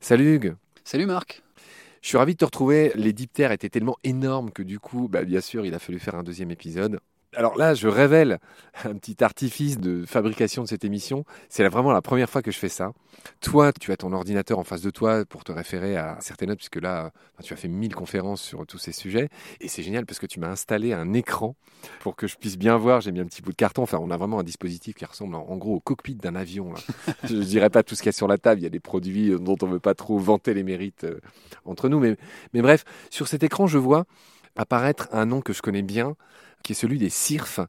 Salut 0.00 0.36
Hugues. 0.36 0.54
Salut 0.84 1.06
Marc. 1.06 1.42
Je 2.00 2.06
suis 2.06 2.16
ravi 2.16 2.34
de 2.34 2.38
te 2.38 2.44
retrouver. 2.44 2.92
Les 2.94 3.12
diptères 3.12 3.50
étaient 3.50 3.68
tellement 3.68 3.96
énormes 4.04 4.52
que 4.52 4.62
du 4.62 4.78
coup, 4.78 5.08
bah, 5.08 5.24
bien 5.24 5.40
sûr, 5.40 5.66
il 5.66 5.74
a 5.74 5.80
fallu 5.80 5.98
faire 5.98 6.14
un 6.14 6.22
deuxième 6.22 6.52
épisode. 6.52 7.00
Alors 7.36 7.58
là, 7.58 7.74
je 7.74 7.86
révèle 7.86 8.38
un 8.84 8.94
petit 8.94 9.22
artifice 9.22 9.78
de 9.78 10.06
fabrication 10.06 10.62
de 10.62 10.68
cette 10.68 10.86
émission. 10.86 11.26
C'est 11.50 11.68
vraiment 11.68 11.92
la 11.92 12.00
première 12.00 12.30
fois 12.30 12.40
que 12.40 12.50
je 12.50 12.56
fais 12.56 12.70
ça. 12.70 12.92
Toi, 13.42 13.74
tu 13.74 13.92
as 13.92 13.98
ton 13.98 14.12
ordinateur 14.12 14.58
en 14.58 14.64
face 14.64 14.80
de 14.80 14.88
toi 14.88 15.22
pour 15.26 15.44
te 15.44 15.52
référer 15.52 15.98
à 15.98 16.16
certaines 16.20 16.48
notes, 16.48 16.58
puisque 16.58 16.80
là, 16.80 17.10
tu 17.42 17.52
as 17.52 17.56
fait 17.56 17.68
mille 17.68 17.94
conférences 17.94 18.40
sur 18.40 18.66
tous 18.66 18.78
ces 18.78 18.92
sujets. 18.92 19.28
Et 19.60 19.68
c'est 19.68 19.82
génial 19.82 20.06
parce 20.06 20.18
que 20.18 20.24
tu 20.24 20.40
m'as 20.40 20.48
installé 20.48 20.94
un 20.94 21.12
écran 21.12 21.56
pour 22.00 22.16
que 22.16 22.26
je 22.26 22.36
puisse 22.36 22.56
bien 22.56 22.78
voir. 22.78 23.02
J'ai 23.02 23.12
mis 23.12 23.20
un 23.20 23.26
petit 23.26 23.42
bout 23.42 23.50
de 23.50 23.56
carton. 23.56 23.82
Enfin, 23.82 23.98
on 24.00 24.10
a 24.10 24.16
vraiment 24.16 24.40
un 24.40 24.44
dispositif 24.44 24.94
qui 24.94 25.04
ressemble 25.04 25.34
en, 25.34 25.56
gros 25.58 25.74
au 25.74 25.80
cockpit 25.80 26.14
d'un 26.14 26.36
avion. 26.36 26.72
je 27.24 27.36
ne 27.36 27.42
dirais 27.42 27.68
pas 27.68 27.82
tout 27.82 27.94
ce 27.94 28.00
qu'il 28.00 28.08
y 28.08 28.08
a 28.08 28.12
sur 28.12 28.28
la 28.28 28.38
table. 28.38 28.62
Il 28.62 28.64
y 28.64 28.68
a 28.68 28.70
des 28.70 28.80
produits 28.80 29.38
dont 29.38 29.56
on 29.60 29.66
ne 29.66 29.72
veut 29.72 29.78
pas 29.78 29.94
trop 29.94 30.18
vanter 30.18 30.54
les 30.54 30.62
mérites 30.62 31.04
euh, 31.04 31.20
entre 31.66 31.90
nous. 31.90 32.00
Mais, 32.00 32.16
mais 32.54 32.62
bref, 32.62 32.84
sur 33.10 33.28
cet 33.28 33.42
écran, 33.42 33.66
je 33.66 33.76
vois 33.76 34.06
apparaître 34.56 35.08
un 35.12 35.26
nom 35.26 35.42
que 35.42 35.52
je 35.52 35.60
connais 35.60 35.82
bien, 35.82 36.16
qui 36.66 36.72
est 36.72 36.74
celui 36.74 36.98
des 36.98 37.10
CIRF. 37.10 37.60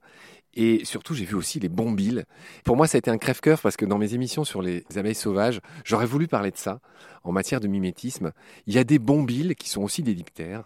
Et 0.55 0.83
surtout, 0.83 1.13
j'ai 1.13 1.23
vu 1.23 1.35
aussi 1.35 1.59
les 1.59 1.69
bombiles. 1.69 2.25
Pour 2.65 2.75
moi, 2.75 2.87
ça 2.87 2.97
a 2.97 2.99
été 2.99 3.11
un 3.11 3.19
crève-cœur 3.19 3.61
parce 3.61 3.77
que 3.77 3.85
dans 3.85 3.99
mes 3.99 4.15
émissions 4.15 4.43
sur 4.43 4.63
les 4.63 4.83
abeilles 4.95 5.13
sauvages, 5.13 5.61
j'aurais 5.85 6.07
voulu 6.07 6.27
parler 6.27 6.49
de 6.49 6.57
ça 6.57 6.79
en 7.23 7.31
matière 7.31 7.59
de 7.59 7.67
mimétisme. 7.67 8.31
Il 8.65 8.73
y 8.73 8.79
a 8.79 8.83
des 8.83 8.97
bombiles 8.97 9.53
qui 9.53 9.69
sont 9.69 9.83
aussi 9.83 10.01
des 10.01 10.15
diptères, 10.15 10.63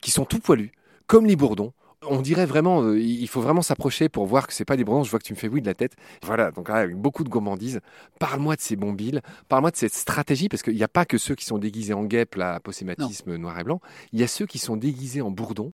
qui 0.00 0.12
sont 0.12 0.24
tout 0.24 0.38
poilus, 0.38 0.70
comme 1.08 1.26
les 1.26 1.34
bourdons. 1.34 1.72
On 2.06 2.20
dirait 2.20 2.46
vraiment, 2.46 2.82
euh, 2.82 3.00
il 3.00 3.26
faut 3.26 3.40
vraiment 3.40 3.62
s'approcher 3.62 4.08
pour 4.08 4.26
voir 4.26 4.46
que 4.46 4.52
c'est 4.52 4.66
pas 4.66 4.76
des 4.76 4.84
bourdons. 4.84 5.02
Je 5.02 5.10
vois 5.10 5.18
que 5.18 5.24
tu 5.24 5.32
me 5.32 5.38
fais 5.38 5.48
oui 5.48 5.60
de 5.60 5.66
la 5.66 5.74
tête. 5.74 5.96
Voilà, 6.22 6.52
donc 6.52 6.70
avec 6.70 6.94
beaucoup 6.94 7.24
de 7.24 7.28
gourmandise. 7.28 7.80
Parle-moi 8.20 8.54
de 8.54 8.60
ces 8.60 8.76
bombiles, 8.76 9.20
parle-moi 9.48 9.72
de 9.72 9.76
cette 9.76 9.94
stratégie, 9.94 10.48
parce 10.48 10.62
qu'il 10.62 10.76
n'y 10.76 10.84
a 10.84 10.88
pas 10.88 11.06
que 11.06 11.18
ceux 11.18 11.34
qui 11.34 11.44
sont 11.44 11.58
déguisés 11.58 11.94
en 11.94 12.04
guêpe, 12.04 12.36
là, 12.36 12.54
aposématisme 12.54 13.34
noir 13.34 13.58
et 13.58 13.64
blanc. 13.64 13.80
Il 14.12 14.20
y 14.20 14.22
a 14.22 14.28
ceux 14.28 14.46
qui 14.46 14.60
sont 14.60 14.76
déguisés 14.76 15.22
en 15.22 15.32
bourdons, 15.32 15.72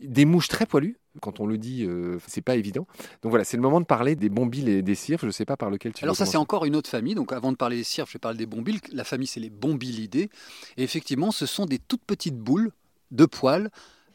des 0.00 0.24
mouches 0.24 0.48
très 0.48 0.66
poilues, 0.66 0.96
quand 1.20 1.40
on 1.40 1.46
le 1.46 1.58
dit, 1.58 1.84
euh, 1.84 2.18
c'est 2.26 2.40
pas 2.40 2.56
évident. 2.56 2.86
Donc 3.22 3.30
voilà, 3.30 3.44
c'est 3.44 3.56
le 3.56 3.62
moment 3.62 3.80
de 3.80 3.86
parler 3.86 4.14
des 4.14 4.28
bombiles 4.28 4.68
et 4.68 4.82
des 4.82 4.94
cirfes. 4.94 5.22
Je 5.22 5.26
ne 5.26 5.32
sais 5.32 5.44
pas 5.44 5.56
par 5.56 5.70
lequel 5.70 5.92
tu 5.92 6.04
Alors 6.04 6.16
ça, 6.16 6.26
c'est 6.26 6.36
encore 6.36 6.64
une 6.64 6.76
autre 6.76 6.88
famille. 6.88 7.14
Donc 7.14 7.32
avant 7.32 7.50
de 7.50 7.56
parler 7.56 7.76
des 7.76 7.84
cirfes, 7.84 8.10
je 8.12 8.18
parle 8.18 8.36
des 8.36 8.46
bombiles. 8.46 8.80
La 8.92 9.04
famille, 9.04 9.26
c'est 9.26 9.40
les 9.40 9.50
bombilidés. 9.50 10.30
Et 10.76 10.82
effectivement, 10.82 11.32
ce 11.32 11.46
sont 11.46 11.66
des 11.66 11.78
toutes 11.78 12.04
petites 12.04 12.38
boules 12.38 12.70
de 13.10 13.24
poils 13.24 13.70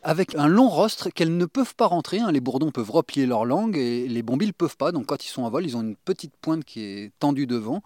avec 0.05 0.35
un 0.35 0.47
long 0.47 0.69
rostre 0.69 1.09
qu'elles 1.09 1.35
ne 1.35 1.45
peuvent 1.45 1.73
pas 1.75 1.87
rentrer. 1.87 2.19
Hein. 2.19 2.31
Les 2.31 2.39
bourdons 2.39 2.69
peuvent 2.69 2.91
replier 2.91 3.25
leur 3.25 3.43
langue 3.43 3.75
et 3.75 4.07
les 4.07 4.21
bombiles 4.21 4.49
ne 4.49 4.53
peuvent 4.53 4.77
pas. 4.77 4.91
Donc 4.91 5.07
quand 5.07 5.25
ils 5.25 5.29
sont 5.29 5.41
en 5.41 5.49
vol, 5.49 5.65
ils 5.65 5.75
ont 5.75 5.81
une 5.81 5.95
petite 5.95 6.33
pointe 6.39 6.63
qui 6.63 6.81
est 6.81 7.11
tendue 7.19 7.47
devant. 7.47 7.81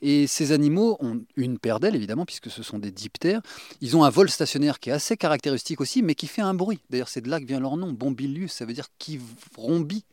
Et 0.00 0.26
ces 0.26 0.52
animaux 0.52 0.96
ont 1.00 1.20
une 1.36 1.58
paire 1.58 1.78
d'ailes, 1.78 1.94
évidemment, 1.94 2.24
puisque 2.24 2.50
ce 2.50 2.62
sont 2.62 2.78
des 2.78 2.90
diptères. 2.90 3.42
Ils 3.82 3.98
ont 3.98 4.04
un 4.04 4.10
vol 4.10 4.30
stationnaire 4.30 4.80
qui 4.80 4.88
est 4.88 4.94
assez 4.94 5.18
caractéristique 5.18 5.82
aussi, 5.82 6.00
mais 6.02 6.14
qui 6.14 6.26
fait 6.26 6.40
un 6.40 6.54
bruit. 6.54 6.80
D'ailleurs, 6.88 7.10
c'est 7.10 7.20
de 7.20 7.28
là 7.28 7.38
que 7.38 7.44
vient 7.44 7.60
leur 7.60 7.76
nom, 7.76 7.92
bombilius, 7.92 8.52
ça 8.52 8.64
veut 8.64 8.72
dire 8.72 8.86
qui 8.98 9.20
vrombit. 9.54 10.04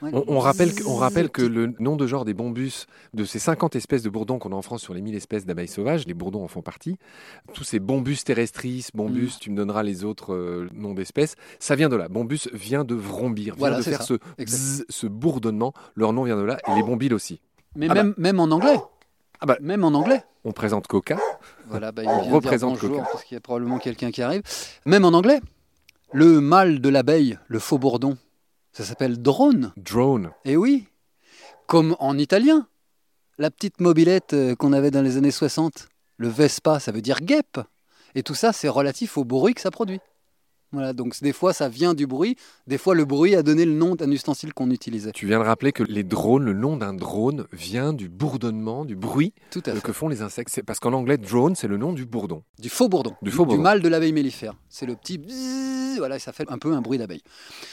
On, 0.00 0.38
rappelle, 0.38 0.70
on 0.86 0.94
rappelle 0.94 1.28
que 1.28 1.42
le 1.42 1.74
nom 1.80 1.96
de 1.96 2.06
genre 2.06 2.24
des 2.24 2.34
bombus, 2.34 2.86
de 3.14 3.24
ces 3.24 3.38
50 3.38 3.74
espèces 3.74 4.02
de 4.02 4.10
bourdons 4.10 4.38
qu'on 4.38 4.52
a 4.52 4.54
en 4.54 4.62
France 4.62 4.82
sur 4.82 4.94
les 4.94 5.00
1000 5.00 5.16
espèces 5.16 5.44
d'abeilles 5.44 5.68
sauvages, 5.68 6.06
les 6.06 6.14
bourdons 6.14 6.44
en 6.44 6.48
font 6.48 6.62
partie, 6.62 6.98
tous 7.52 7.64
ces 7.64 7.80
bombus 7.80 8.18
terrestris, 8.24 8.88
bombus, 8.94 9.36
mm. 9.36 9.40
tu 9.40 9.50
me 9.50 9.56
donneras 9.56 9.82
les 9.82 10.04
autres 10.04 10.34
euh, 10.34 10.68
noms 10.72 10.94
d'espèces, 10.94 11.34
ça 11.58 11.74
vient 11.74 11.88
de 11.88 11.96
là. 11.96 12.08
Bombus 12.08 12.48
vient 12.52 12.84
de 12.84 12.94
vrombir, 12.94 13.56
vient 13.56 13.76
de 13.76 13.82
faire 13.82 14.02
ce, 14.02 14.14
ce 14.88 15.06
bourdonnement, 15.06 15.72
leur 15.96 16.12
nom 16.12 16.22
vient 16.22 16.36
de 16.36 16.42
là, 16.42 16.58
et 16.68 16.74
les 16.74 16.82
bombiles 16.82 17.14
aussi. 17.14 17.40
Mais 17.74 17.88
ah 17.90 17.94
même, 17.94 18.10
bah. 18.10 18.14
même 18.18 18.40
en 18.40 18.50
anglais 18.50 18.78
ah 19.40 19.46
bah, 19.46 19.56
même 19.60 19.84
en 19.84 19.88
anglais. 19.88 20.24
On 20.44 20.52
présente 20.52 20.86
Coca. 20.86 21.18
Voilà, 21.66 21.92
bah, 21.92 22.02
on 22.06 22.22
représente 22.22 22.78
Coca. 22.78 23.04
Parce 23.10 23.24
qu'il 23.24 23.36
y 23.36 23.38
a 23.38 23.40
probablement 23.40 23.78
quelqu'un 23.78 24.10
qui 24.10 24.22
arrive. 24.22 24.42
Même 24.84 25.04
en 25.04 25.10
anglais, 25.10 25.40
le 26.12 26.40
mâle 26.40 26.80
de 26.80 26.88
l'abeille, 26.88 27.38
le 27.46 27.58
faux 27.58 27.78
bourdon, 27.78 28.16
ça 28.72 28.84
s'appelle 28.84 29.20
drone. 29.20 29.72
Drone. 29.76 30.30
Et 30.44 30.52
eh 30.52 30.56
oui, 30.56 30.86
comme 31.66 31.96
en 31.98 32.16
italien. 32.18 32.66
La 33.38 33.52
petite 33.52 33.80
mobilette 33.80 34.34
euh, 34.34 34.56
qu'on 34.56 34.72
avait 34.72 34.90
dans 34.90 35.02
les 35.02 35.16
années 35.16 35.30
60, 35.30 35.88
le 36.16 36.28
Vespa, 36.28 36.80
ça 36.80 36.90
veut 36.90 37.02
dire 37.02 37.20
guêpe. 37.20 37.60
Et 38.16 38.24
tout 38.24 38.34
ça, 38.34 38.52
c'est 38.52 38.68
relatif 38.68 39.16
au 39.16 39.24
bruit 39.24 39.54
que 39.54 39.60
ça 39.60 39.70
produit. 39.70 40.00
Voilà, 40.72 40.92
donc 40.92 41.18
des 41.22 41.32
fois 41.32 41.52
ça 41.52 41.68
vient 41.68 41.94
du 41.94 42.06
bruit, 42.06 42.36
des 42.66 42.76
fois 42.76 42.94
le 42.94 43.04
bruit 43.04 43.34
a 43.34 43.42
donné 43.42 43.64
le 43.64 43.72
nom 43.72 43.94
d'un 43.94 44.10
ustensile 44.10 44.52
qu'on 44.52 44.70
utilisait. 44.70 45.12
Tu 45.12 45.26
viens 45.26 45.38
de 45.38 45.44
rappeler 45.44 45.72
que 45.72 45.82
les 45.82 46.02
drones, 46.02 46.44
le 46.44 46.52
nom 46.52 46.76
d'un 46.76 46.92
drone 46.92 47.46
vient 47.52 47.92
du 47.92 48.08
bourdonnement, 48.08 48.84
du 48.84 48.94
bruit 48.94 49.32
que 49.82 49.92
font 49.92 50.08
les 50.08 50.22
insectes. 50.22 50.50
C'est 50.52 50.62
parce 50.62 50.78
qu'en 50.78 50.92
anglais, 50.92 51.16
drone, 51.16 51.54
c'est 51.54 51.68
le 51.68 51.78
nom 51.78 51.92
du 51.92 52.04
bourdon. 52.04 52.42
Du 52.58 52.68
faux 52.68 52.88
bourdon. 52.88 53.14
Du, 53.22 53.30
faux 53.30 53.44
bourdon. 53.44 53.56
du 53.56 53.62
mâle 53.62 53.80
de 53.80 53.88
l'abeille 53.88 54.12
mellifère. 54.12 54.54
C'est 54.68 54.86
le 54.86 54.94
petit 54.94 55.18
voilà, 55.98 56.18
ça 56.18 56.32
fait 56.32 56.50
un 56.50 56.58
peu 56.58 56.72
un 56.72 56.80
bruit 56.80 56.98
d'abeille. 56.98 57.22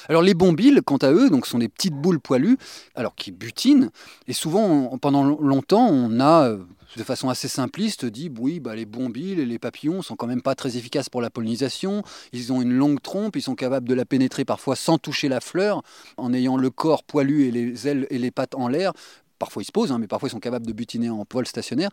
Alors 0.09 0.21
les 0.21 0.33
bombiles, 0.33 0.81
quant 0.83 0.97
à 0.97 1.11
eux, 1.11 1.29
donc 1.29 1.47
sont 1.47 1.59
des 1.59 1.69
petites 1.69 1.93
boules 1.93 2.19
poilues, 2.19 2.57
alors 2.95 3.15
qui 3.15 3.31
butinent. 3.31 3.91
Et 4.27 4.33
souvent, 4.33 4.97
pendant 4.97 5.23
longtemps, 5.23 5.87
on 5.87 6.19
a 6.19 6.49
euh, 6.49 6.57
de 6.97 7.03
façon 7.03 7.29
assez 7.29 7.47
simpliste, 7.47 8.05
dit 8.05 8.31
oui, 8.39 8.59
bah, 8.59 8.75
les 8.75 8.85
bombiles 8.85 9.39
et 9.39 9.45
les 9.45 9.59
papillons 9.59 10.01
sont 10.01 10.15
quand 10.15 10.27
même 10.27 10.41
pas 10.41 10.55
très 10.55 10.77
efficaces 10.77 11.09
pour 11.09 11.21
la 11.21 11.29
pollinisation. 11.29 12.03
Ils 12.31 12.53
ont 12.53 12.61
une 12.61 12.73
longue 12.73 13.01
trompe, 13.01 13.35
ils 13.35 13.41
sont 13.41 13.55
capables 13.55 13.87
de 13.87 13.93
la 13.93 14.05
pénétrer 14.05 14.45
parfois 14.45 14.75
sans 14.75 14.97
toucher 14.97 15.27
la 15.27 15.41
fleur, 15.41 15.81
en 16.17 16.33
ayant 16.33 16.57
le 16.57 16.69
corps 16.69 17.03
poilu 17.03 17.45
et 17.45 17.51
les 17.51 17.87
ailes 17.87 18.07
et 18.09 18.17
les 18.17 18.31
pattes 18.31 18.55
en 18.55 18.67
l'air. 18.67 18.93
Parfois 19.39 19.63
ils 19.63 19.65
se 19.65 19.71
posent, 19.71 19.91
hein, 19.91 19.99
mais 19.99 20.07
parfois 20.07 20.29
ils 20.29 20.31
sont 20.31 20.39
capables 20.39 20.65
de 20.65 20.73
butiner 20.73 21.09
en 21.09 21.25
vol 21.29 21.45
stationnaire. 21.45 21.89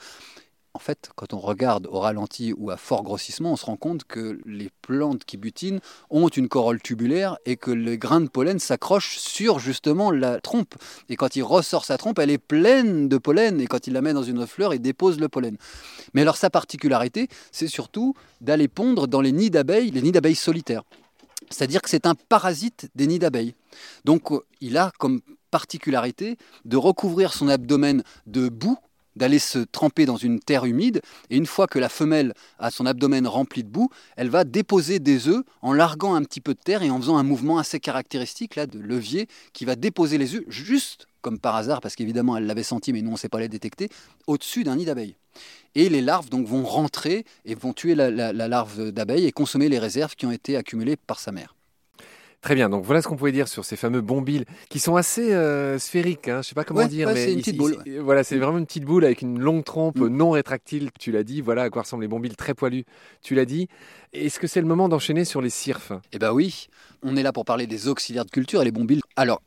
En 0.75 0.79
fait, 0.79 1.11
quand 1.17 1.35
on 1.35 1.39
regarde 1.39 1.87
au 1.87 2.01
ralenti 2.01 2.55
ou 2.57 2.71
à 2.71 2.79
fort 2.79 3.03
grossissement, 3.03 3.53
on 3.53 3.57
se 3.57 3.67
rend 3.67 3.77
compte 3.77 4.05
que 4.05 4.41
les 4.47 4.71
plantes 4.81 5.25
qui 5.27 5.37
butinent 5.37 5.81
ont 6.09 6.29
une 6.29 6.49
corolle 6.49 6.81
tubulaire 6.81 7.37
et 7.45 7.57
que 7.57 7.71
les 7.71 7.99
grains 7.99 8.23
de 8.23 8.29
pollen 8.29 8.59
s'accrochent 8.59 9.19
sur 9.19 9.59
justement 9.59 10.11
la 10.11 10.41
trompe. 10.41 10.75
Et 11.11 11.17
quand 11.17 11.37
il 11.37 11.43
ressort 11.43 11.85
sa 11.85 11.99
trompe, 11.99 12.19
elle 12.19 12.31
est 12.31 12.39
pleine 12.39 13.07
de 13.07 13.19
pollen. 13.19 13.61
Et 13.61 13.67
quand 13.67 13.87
il 13.87 13.93
la 13.93 14.01
met 14.01 14.15
dans 14.15 14.23
une 14.23 14.47
fleur, 14.47 14.73
il 14.73 14.81
dépose 14.81 15.21
le 15.21 15.29
pollen. 15.29 15.59
Mais 16.15 16.23
alors 16.23 16.39
sa 16.39 16.49
particularité, 16.49 17.29
c'est 17.51 17.69
surtout 17.69 18.15
d'aller 18.41 18.67
pondre 18.67 19.07
dans 19.07 19.21
les 19.21 19.33
nids 19.33 19.51
d'abeilles, 19.51 19.91
les 19.91 20.01
nids 20.01 20.13
d'abeilles 20.13 20.35
solitaires. 20.35 20.85
C'est-à-dire 21.51 21.83
que 21.83 21.91
c'est 21.91 22.07
un 22.07 22.15
parasite 22.15 22.89
des 22.95 23.07
nids 23.07 23.19
d'abeilles. 23.19 23.55
Donc 24.07 24.31
il 24.63 24.79
a 24.79 24.91
comme 24.99 25.21
particularité 25.51 26.39
de 26.65 26.79
recouvrir 26.79 27.35
son 27.35 27.49
abdomen 27.49 28.03
de 28.27 28.49
boue 28.49 28.79
d'aller 29.17 29.39
se 29.39 29.59
tremper 29.59 30.07
dans 30.07 30.17
une 30.17 30.41
terre 30.41 30.65
humide, 30.65 31.01
et 31.31 31.37
une 31.37 31.47
fois 31.47 31.67
que 31.67 31.79
la 31.79 31.89
femelle 31.89 32.35
a 32.59 32.71
son 32.71 32.87
abdomen 32.87 33.27
rempli 33.27 33.63
de 33.63 33.69
boue, 33.69 33.91
elle 34.17 34.31
va 34.31 34.45
déposer 34.45 34.99
des 34.99 35.29
œufs 35.29 35.43
en 35.61 35.73
larguant 35.73 36.15
un 36.15 36.23
petit 36.23 36.41
peu 36.41 36.55
de 36.55 36.61
terre 36.61 36.83
et 36.83 36.91
en 36.91 36.99
faisant 36.99 37.17
un 37.17 37.23
mouvement 37.23 37.59
assez 37.59 37.81
caractéristique 37.81 38.57
là, 38.57 38.67
de 38.67 38.79
levier 38.79 39.29
qui 39.53 39.65
va 39.65 39.77
déposer 39.77 40.19
les 40.19 40.35
œufs 40.35 40.45
juste 40.49 41.07
comme 41.21 41.39
par 41.39 41.55
hasard, 41.55 41.81
parce 41.81 41.95
qu'évidemment 41.95 42.37
elle 42.37 42.47
l'avait 42.47 42.65
senti, 42.65 42.93
mais 42.93 43.01
nous 43.01 43.11
on 43.11 43.15
ne 43.15 43.19
sait 43.19 43.29
pas 43.29 43.41
les 43.41 43.49
détecter, 43.49 43.89
au-dessus 44.27 44.65
d'un 44.65 44.77
nid 44.77 44.85
d'abeilles. 44.85 45.15
Et 45.75 45.89
les 45.89 46.03
larves 46.03 46.29
donc 46.29 46.47
vont 46.47 46.65
rentrer 46.65 47.25
et 47.45 47.55
vont 47.55 47.73
tuer 47.73 47.95
la, 47.95 48.11
la 48.11 48.49
larve 48.49 48.91
d'abeille 48.91 49.25
et 49.25 49.33
consommer 49.33 49.69
les 49.69 49.79
réserves 49.79 50.15
qui 50.17 50.27
ont 50.27 50.33
été 50.33 50.57
accumulées 50.57 50.97
par 50.97 51.21
sa 51.21 51.33
mère. 51.33 51.55
Très 52.43 52.57
bien, 52.57 52.69
donc 52.69 52.85
voilà 52.85 53.01
ce 53.01 53.07
qu'on 53.07 53.15
pouvait 53.15 53.31
dire 53.31 53.47
sur 53.47 53.65
ces 53.65 53.77
fameux 53.77 54.01
bombiles 54.01 54.47
qui 54.69 54.81
sont 54.81 54.97
assez 54.97 55.33
euh, 55.33 55.79
sphériques, 55.79 56.27
hein, 56.27 56.35
je 56.35 56.39
ne 56.39 56.43
sais 56.43 56.55
pas 56.57 56.65
comment 56.65 56.85
dire. 56.87 57.07
mais 57.07 57.15
c'est 57.15 57.33
une 57.33 57.39
petite 57.39 57.57
boule. 57.57 57.77
voilà, 58.01 58.25
c'est 58.25 58.37
vraiment 58.37 58.59
une 58.59 58.67
petite 58.67 58.85
boule 58.85 59.05
avec 59.05 59.23
une 59.23 59.39
longue 59.39 59.63
trompe 59.63 59.99
mm. 59.99 60.09
non 60.09 60.31
rétractile, 60.31 60.91
tu 60.99 61.13
l'as 61.13 61.23
dit, 61.23 61.41
voilà 61.41 61.63
à 61.63 61.71
quoi 61.71 61.83
ressemblent 61.83 62.03
les 62.03 62.09
bombiles 62.09 62.35
très 62.35 62.53
poilus, 62.53 62.85
tu 63.23 63.37
l'as 63.37 63.45
dit. 63.45 63.69
Est-ce 64.13 64.41
que 64.41 64.49
c'est 64.49 64.61
le 64.61 64.67
moment 64.67 64.89
d'enchaîner 64.89 65.25
sur 65.25 65.41
les 65.41 65.51
cirfs 65.51 65.93
Eh 66.13 66.19
bien 66.19 66.33
oui, 66.33 66.67
on 67.05 67.17
est 67.17 67.23
là 67.23 67.33
pour 67.33 67.45
parler 67.45 67.69
des 67.69 67.87
auxiliaires 67.87 68.25
de 68.25 68.31
culture 68.33 68.61
et 68.61 68.65
les 68.65 68.73
bombiles. 68.73 69.03
Alors, 69.15 69.41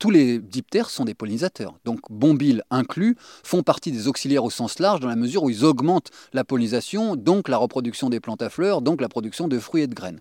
tous 0.00 0.10
les 0.10 0.40
diptères 0.40 0.90
sont 0.90 1.04
des 1.04 1.14
pollinisateurs. 1.14 1.74
Donc, 1.84 2.00
bombiles 2.10 2.64
inclus 2.70 3.16
font 3.44 3.62
partie 3.62 3.92
des 3.92 4.08
auxiliaires 4.08 4.44
au 4.44 4.50
sens 4.50 4.80
large 4.80 4.98
dans 4.98 5.08
la 5.08 5.16
mesure 5.16 5.44
où 5.44 5.50
ils 5.50 5.64
augmentent 5.64 6.10
la 6.32 6.42
pollinisation, 6.42 7.14
donc 7.14 7.48
la 7.48 7.58
reproduction 7.58 8.10
des 8.10 8.18
plantes 8.18 8.42
à 8.42 8.50
fleurs, 8.50 8.82
donc 8.82 9.00
la 9.00 9.08
production 9.08 9.46
de 9.46 9.58
fruits 9.60 9.82
et 9.82 9.86
de 9.86 9.94
graines. 9.94 10.20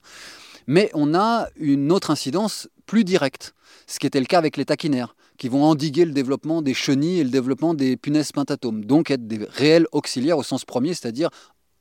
Mais 0.69 0.91
on 0.93 1.15
a 1.15 1.47
une 1.55 1.91
autre 1.91 2.11
incidence 2.11 2.69
plus 2.85 3.03
directe, 3.03 3.55
ce 3.87 3.97
qui 3.97 4.05
était 4.05 4.19
le 4.19 4.27
cas 4.27 4.37
avec 4.37 4.55
les 4.55 4.65
taquinaires, 4.65 5.15
qui 5.39 5.49
vont 5.49 5.63
endiguer 5.63 6.05
le 6.05 6.11
développement 6.11 6.61
des 6.61 6.75
chenilles 6.75 7.21
et 7.21 7.23
le 7.23 7.31
développement 7.31 7.73
des 7.73 7.97
punaises 7.97 8.31
pentatomes, 8.31 8.85
donc 8.85 9.09
être 9.09 9.25
des 9.25 9.43
réels 9.49 9.87
auxiliaires 9.93 10.37
au 10.37 10.43
sens 10.43 10.65
premier, 10.65 10.93
c'est-à-dire 10.93 11.31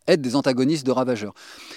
être 0.06 0.23
des 0.23 0.37
antagonistes 0.37 0.87
de 0.87 0.90
ravageurs. 0.90 1.35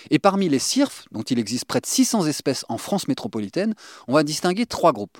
Et 0.10 0.20
parmi 0.20 0.48
les 0.48 0.58
cirfes, 0.58 1.04
dont 1.12 1.22
il 1.24 1.38
existe 1.38 1.66
près 1.66 1.82
de 1.82 1.86
600 1.86 2.28
espèces 2.28 2.64
en 2.70 2.78
France 2.78 3.10
métropolitaine, 3.10 3.74
on 4.08 4.14
va 4.14 4.24
distinguer 4.24 4.66
trois 4.66 4.94
groupes. 4.94 5.18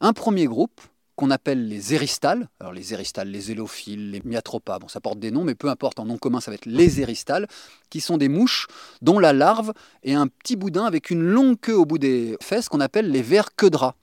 Un 0.00 0.14
premier 0.14 0.46
groupe, 0.46 0.80
qu'on 1.18 1.30
appelle 1.32 1.66
les 1.66 1.94
éristales. 1.94 2.48
Alors 2.60 2.72
les 2.72 2.94
éristales, 2.94 3.28
les 3.28 3.50
élophiles, 3.50 4.12
les 4.12 4.22
miatropas, 4.24 4.78
bon 4.78 4.86
ça 4.86 5.00
porte 5.00 5.18
des 5.18 5.32
noms, 5.32 5.42
mais 5.42 5.56
peu 5.56 5.68
importe, 5.68 5.98
en 5.98 6.04
nom 6.04 6.16
commun 6.16 6.40
ça 6.40 6.52
va 6.52 6.54
être 6.54 6.66
les 6.66 7.00
éristales, 7.00 7.48
qui 7.90 8.00
sont 8.00 8.18
des 8.18 8.28
mouches 8.28 8.68
dont 9.02 9.18
la 9.18 9.32
larve 9.32 9.72
est 10.04 10.14
un 10.14 10.28
petit 10.28 10.54
boudin 10.54 10.84
avec 10.84 11.10
une 11.10 11.22
longue 11.22 11.58
queue 11.58 11.76
au 11.76 11.84
bout 11.84 11.98
des 11.98 12.36
fesses 12.40 12.68
qu'on 12.68 12.78
appelle 12.78 13.10
les 13.10 13.22
vers 13.22 13.56
queudras. 13.56 13.96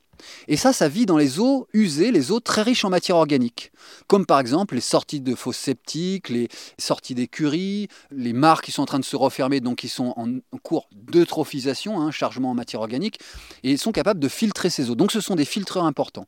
Et 0.48 0.58
ça, 0.58 0.74
ça 0.74 0.88
vit 0.88 1.06
dans 1.06 1.18
les 1.18 1.40
eaux 1.40 1.68
usées, 1.74 2.12
les 2.12 2.32
eaux 2.32 2.40
très 2.40 2.62
riches 2.62 2.86
en 2.86 2.90
matière 2.90 3.18
organique, 3.18 3.72
comme 4.08 4.26
par 4.26 4.40
exemple 4.40 4.76
les 4.76 4.82
sorties 4.82 5.22
de 5.22 5.36
fosses 5.36 5.58
septiques, 5.58 6.30
les 6.30 6.48
sorties 6.80 7.16
d'écuries, 7.16 7.88
les 8.12 8.34
mares 8.34 8.62
qui 8.62 8.72
sont 8.72 8.84
en 8.84 8.88
train 8.88 9.00
de 9.00 9.06
se 9.06 9.16
refermer, 9.16 9.60
donc 9.60 9.78
qui 9.78 9.90
sont 9.90 10.14
en 10.18 10.58
cours 10.60 10.88
d'eutrophisation, 10.92 12.00
hein, 12.00 12.12
chargement 12.12 12.52
en 12.52 12.56
matière 12.56 12.82
organique, 12.82 13.20
et 13.64 13.72
ils 13.72 13.80
sont 13.80 13.92
capables 13.92 14.20
de 14.20 14.28
filtrer 14.28 14.70
ces 14.70 14.90
eaux. 14.90 14.96
Donc 14.96 15.12
ce 15.12 15.22
sont 15.22 15.36
des 15.36 15.46
filtreurs 15.46 15.86
importants. 15.86 16.28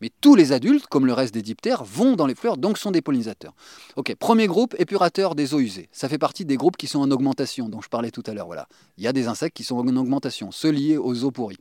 Mais 0.00 0.10
tous 0.20 0.34
les 0.34 0.52
adultes, 0.52 0.86
comme 0.86 1.06
le 1.06 1.12
reste 1.12 1.32
des 1.32 1.42
diptères, 1.42 1.84
vont 1.84 2.16
dans 2.16 2.26
les 2.26 2.34
fleurs, 2.34 2.56
donc 2.56 2.78
sont 2.78 2.90
des 2.90 3.00
pollinisateurs. 3.00 3.54
Ok, 3.96 4.14
premier 4.16 4.46
groupe, 4.46 4.74
épurateur 4.78 5.34
des 5.34 5.54
eaux 5.54 5.60
usées. 5.60 5.88
Ça 5.92 6.08
fait 6.08 6.18
partie 6.18 6.44
des 6.44 6.56
groupes 6.56 6.76
qui 6.76 6.88
sont 6.88 7.00
en 7.00 7.10
augmentation, 7.10 7.68
dont 7.68 7.80
je 7.80 7.88
parlais 7.88 8.10
tout 8.10 8.22
à 8.26 8.34
l'heure. 8.34 8.46
Voilà. 8.46 8.68
Il 8.98 9.04
y 9.04 9.06
a 9.06 9.12
des 9.12 9.28
insectes 9.28 9.56
qui 9.56 9.64
sont 9.64 9.76
en 9.76 9.96
augmentation, 9.96 10.50
ceux 10.50 10.70
liés 10.70 10.96
aux 10.96 11.24
eaux 11.24 11.30
pourries. 11.30 11.58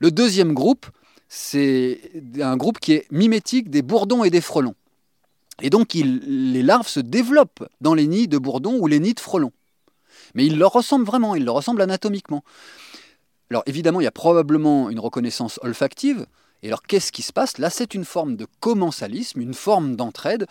Le 0.00 0.10
deuxième 0.10 0.54
groupe, 0.54 0.86
c'est 1.28 2.00
un 2.40 2.56
groupe 2.56 2.80
qui 2.80 2.94
est 2.94 3.06
mimétique 3.10 3.70
des 3.70 3.82
bourdons 3.82 4.24
et 4.24 4.30
des 4.30 4.40
frelons. 4.40 4.74
Et 5.60 5.70
donc 5.70 5.94
les 5.94 6.62
larves 6.62 6.88
se 6.88 7.00
développent 7.00 7.68
dans 7.80 7.94
les 7.94 8.06
nids 8.06 8.28
de 8.28 8.38
bourdons 8.38 8.78
ou 8.78 8.86
les 8.86 9.00
nids 9.00 9.14
de 9.14 9.20
frelons. 9.20 9.52
Mais 10.34 10.46
ils 10.46 10.58
leur 10.58 10.72
ressemblent 10.72 11.04
vraiment, 11.04 11.34
ils 11.34 11.44
leur 11.44 11.54
ressemblent 11.54 11.82
anatomiquement. 11.82 12.44
Alors 13.50 13.62
évidemment, 13.66 14.00
il 14.00 14.04
y 14.04 14.08
a 14.08 14.12
probablement 14.12 14.90
une 14.90 15.00
reconnaissance 15.00 15.58
olfactive, 15.62 16.26
et 16.62 16.68
alors, 16.68 16.82
qu'est-ce 16.82 17.12
qui 17.12 17.22
se 17.22 17.32
passe? 17.32 17.58
Là, 17.58 17.70
c'est 17.70 17.94
une 17.94 18.04
forme 18.04 18.36
de 18.36 18.46
commensalisme, 18.60 19.40
une 19.40 19.54
forme 19.54 19.94
d'entraide, 19.94 20.46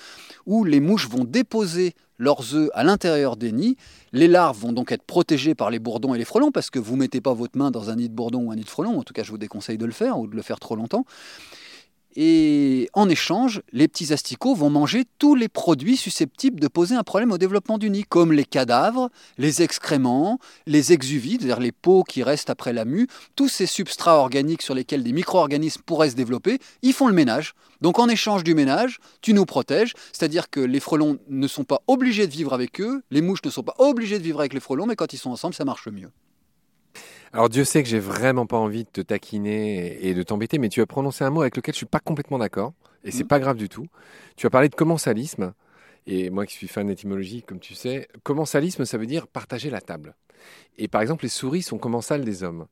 où 0.45 0.63
les 0.63 0.80
mouches 0.80 1.09
vont 1.09 1.25
déposer 1.25 1.95
leurs 2.18 2.56
œufs 2.56 2.69
à 2.74 2.83
l'intérieur 2.83 3.36
des 3.36 3.51
nids. 3.51 3.75
Les 4.13 4.27
larves 4.27 4.59
vont 4.59 4.71
donc 4.71 4.92
être 4.92 5.04
protégées 5.04 5.54
par 5.54 5.69
les 5.69 5.80
bourdons 5.80 6.13
et 6.13 6.18
les 6.18 6.25
frelons, 6.25 6.51
parce 6.51 6.69
que 6.69 6.80
vous 6.80 6.94
ne 6.94 7.00
mettez 7.00 7.19
pas 7.19 7.33
votre 7.33 7.57
main 7.57 7.71
dans 7.71 7.89
un 7.89 7.98
nid 7.98 8.07
de 8.07 8.15
bourdon 8.15 8.45
ou 8.45 8.51
un 8.51 8.56
nid 8.56 8.63
de 8.63 8.69
frelon. 8.69 8.98
En 8.98 9.04
tout 9.04 9.13
cas, 9.13 9.24
je 9.24 9.31
vous 9.31 9.38
déconseille 9.38 9.77
de 9.77 9.86
le 9.86 9.92
faire 9.92 10.18
ou 10.18 10.27
de 10.27 10.36
le 10.36 10.42
faire 10.42 10.59
trop 10.59 10.77
longtemps. 10.77 11.06
Et 12.19 12.90
en 12.94 13.08
échange, 13.10 13.62
les 13.72 13.88
petits 13.88 14.12
asticots 14.12 14.56
vont 14.56 14.72
manger 14.72 15.04
tous 15.19 15.36
les 15.36 15.48
produits 15.48 15.98
susceptibles 15.98 16.60
de 16.60 16.68
poser 16.68 16.96
un 16.96 17.04
problème 17.04 17.31
au 17.31 17.38
développement 17.38 17.78
du 17.78 17.92
nid, 17.92 18.06
comme 18.06 18.34
les 18.34 18.44
cadavres, 18.44 19.12
les 19.38 19.62
excréments, 19.62 20.40
les 20.66 20.94
exuvides, 20.94 21.42
c'est-à-dire 21.42 21.60
les 21.60 21.72
peaux 21.72 22.04
qui 22.04 22.24
restent 22.24 22.50
après 22.50 22.74
la 22.74 22.86
mue, 22.86 23.06
tous 23.36 23.50
ces 23.50 23.68
substrats 23.68 24.18
organiques 24.18 24.64
sur 24.64 24.74
lesquels 24.74 25.04
des 25.04 25.12
micro-organismes 25.12 25.84
pourraient 25.86 26.10
se 26.10 26.16
développer, 26.16 26.58
ils 26.81 26.94
font 26.94 27.08
le 27.08 27.14
ménage. 27.14 27.54
Donc 27.81 28.00
en 28.00 28.10
échange 28.10 28.44
du 28.44 28.56
ménage, 28.56 28.98
tu 29.22 29.36
nous 29.36 29.46
protèges, 29.46 29.94
c'est-à-dire 30.12 30.50
que 30.50 30.60
les 30.60 30.80
frelons 30.80 31.19
ne 31.30 31.48
sont 31.48 31.66
pas 31.66 31.84
obligés 31.86 32.25
de 32.25 32.31
vivre 32.31 32.52
avec 32.52 32.81
eux, 32.81 33.04
les 33.12 33.22
mouches 33.22 33.44
ne 33.46 33.52
sont 33.52 33.62
pas 33.62 33.75
obligées 33.78 34.18
de 34.18 34.24
vivre 34.24 34.40
avec 34.40 34.56
les 34.56 34.60
frelons, 34.60 34.88
mais 34.88 34.96
quand 34.96 35.14
ils 35.14 35.19
sont 35.19 35.30
ensemble, 35.30 35.54
ça 35.54 35.66
marche 35.66 35.88
mieux. 35.88 36.10
Alors 37.33 37.50
Dieu 37.50 37.63
sait 37.63 37.83
que 37.83 37.89
j'ai 37.89 38.00
vraiment 38.00 38.45
pas 38.45 38.57
envie 38.57 38.83
de 38.83 38.89
te 38.89 39.01
taquiner 39.01 40.06
et 40.06 40.13
de 40.13 40.24
t'embêter, 40.24 40.57
mais 40.57 40.69
tu 40.69 40.81
as 40.81 40.85
prononcé 40.85 41.24
un 41.24 41.29
mot 41.29 41.41
avec 41.41 41.56
lequel 41.56 41.74
je 41.74 41.77
suis 41.77 41.85
pas 41.85 42.00
complètement 42.00 42.38
d'accord, 42.38 42.74
et 43.03 43.12
c'est 43.12 43.24
mm. 43.24 43.27
pas 43.27 43.39
grave 43.39 43.57
du 43.57 43.69
tout. 43.69 43.88
Tu 44.35 44.47
as 44.47 44.50
parlé 44.50 44.69
de 44.69 44.75
commensalisme, 44.75 45.53
et 46.06 46.29
moi 46.29 46.45
qui 46.45 46.53
suis 46.53 46.68
fan 46.68 46.88
d'étymologie, 46.88 47.44
comme 47.44 47.59
tu 47.59 47.75
sais, 47.75 48.07
commensalisme, 48.24 48.85
ça 48.85 48.97
veut 48.97 49.06
dire 49.06 49.27
partager 49.27 49.69
la 49.69 49.81
table. 49.81 50.15
Et 50.77 50.88
par 50.88 51.01
exemple, 51.01 51.25
les 51.25 51.29
souris 51.29 51.63
sont 51.63 51.77
commensales 51.77 52.24
des 52.24 52.44
hommes. 52.44 52.68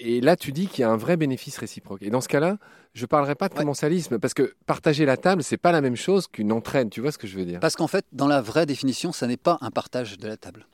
Et 0.00 0.20
là, 0.20 0.36
tu 0.36 0.50
dis 0.50 0.66
qu'il 0.66 0.80
y 0.80 0.84
a 0.84 0.90
un 0.90 0.96
vrai 0.96 1.16
bénéfice 1.16 1.58
réciproque. 1.58 2.02
Et 2.02 2.10
dans 2.10 2.20
ce 2.20 2.28
cas-là, 2.28 2.58
je 2.94 3.02
ne 3.02 3.06
parlerai 3.06 3.34
pas 3.34 3.48
de 3.48 3.54
commensalisme, 3.54 4.18
parce 4.18 4.34
que 4.34 4.54
partager 4.66 5.04
la 5.04 5.16
table, 5.16 5.44
c'est 5.44 5.56
pas 5.56 5.70
la 5.70 5.80
même 5.80 5.96
chose 5.96 6.26
qu'une 6.26 6.50
entraîne. 6.50 6.90
Tu 6.90 7.00
vois 7.00 7.12
ce 7.12 7.18
que 7.18 7.26
je 7.26 7.36
veux 7.36 7.44
dire? 7.44 7.60
Parce 7.60 7.76
qu'en 7.76 7.86
fait, 7.86 8.04
dans 8.12 8.26
la 8.26 8.40
vraie 8.40 8.66
définition, 8.66 9.12
ça 9.12 9.26
n'est 9.26 9.36
pas 9.36 9.58
un 9.60 9.70
partage 9.70 10.18
de 10.18 10.26
la 10.26 10.36
table. 10.36 10.66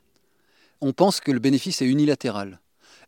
On 0.79 0.93
pense 0.93 1.19
que 1.19 1.31
le 1.31 1.39
bénéfice 1.39 1.81
est 1.81 1.87
unilatéral. 1.87 2.60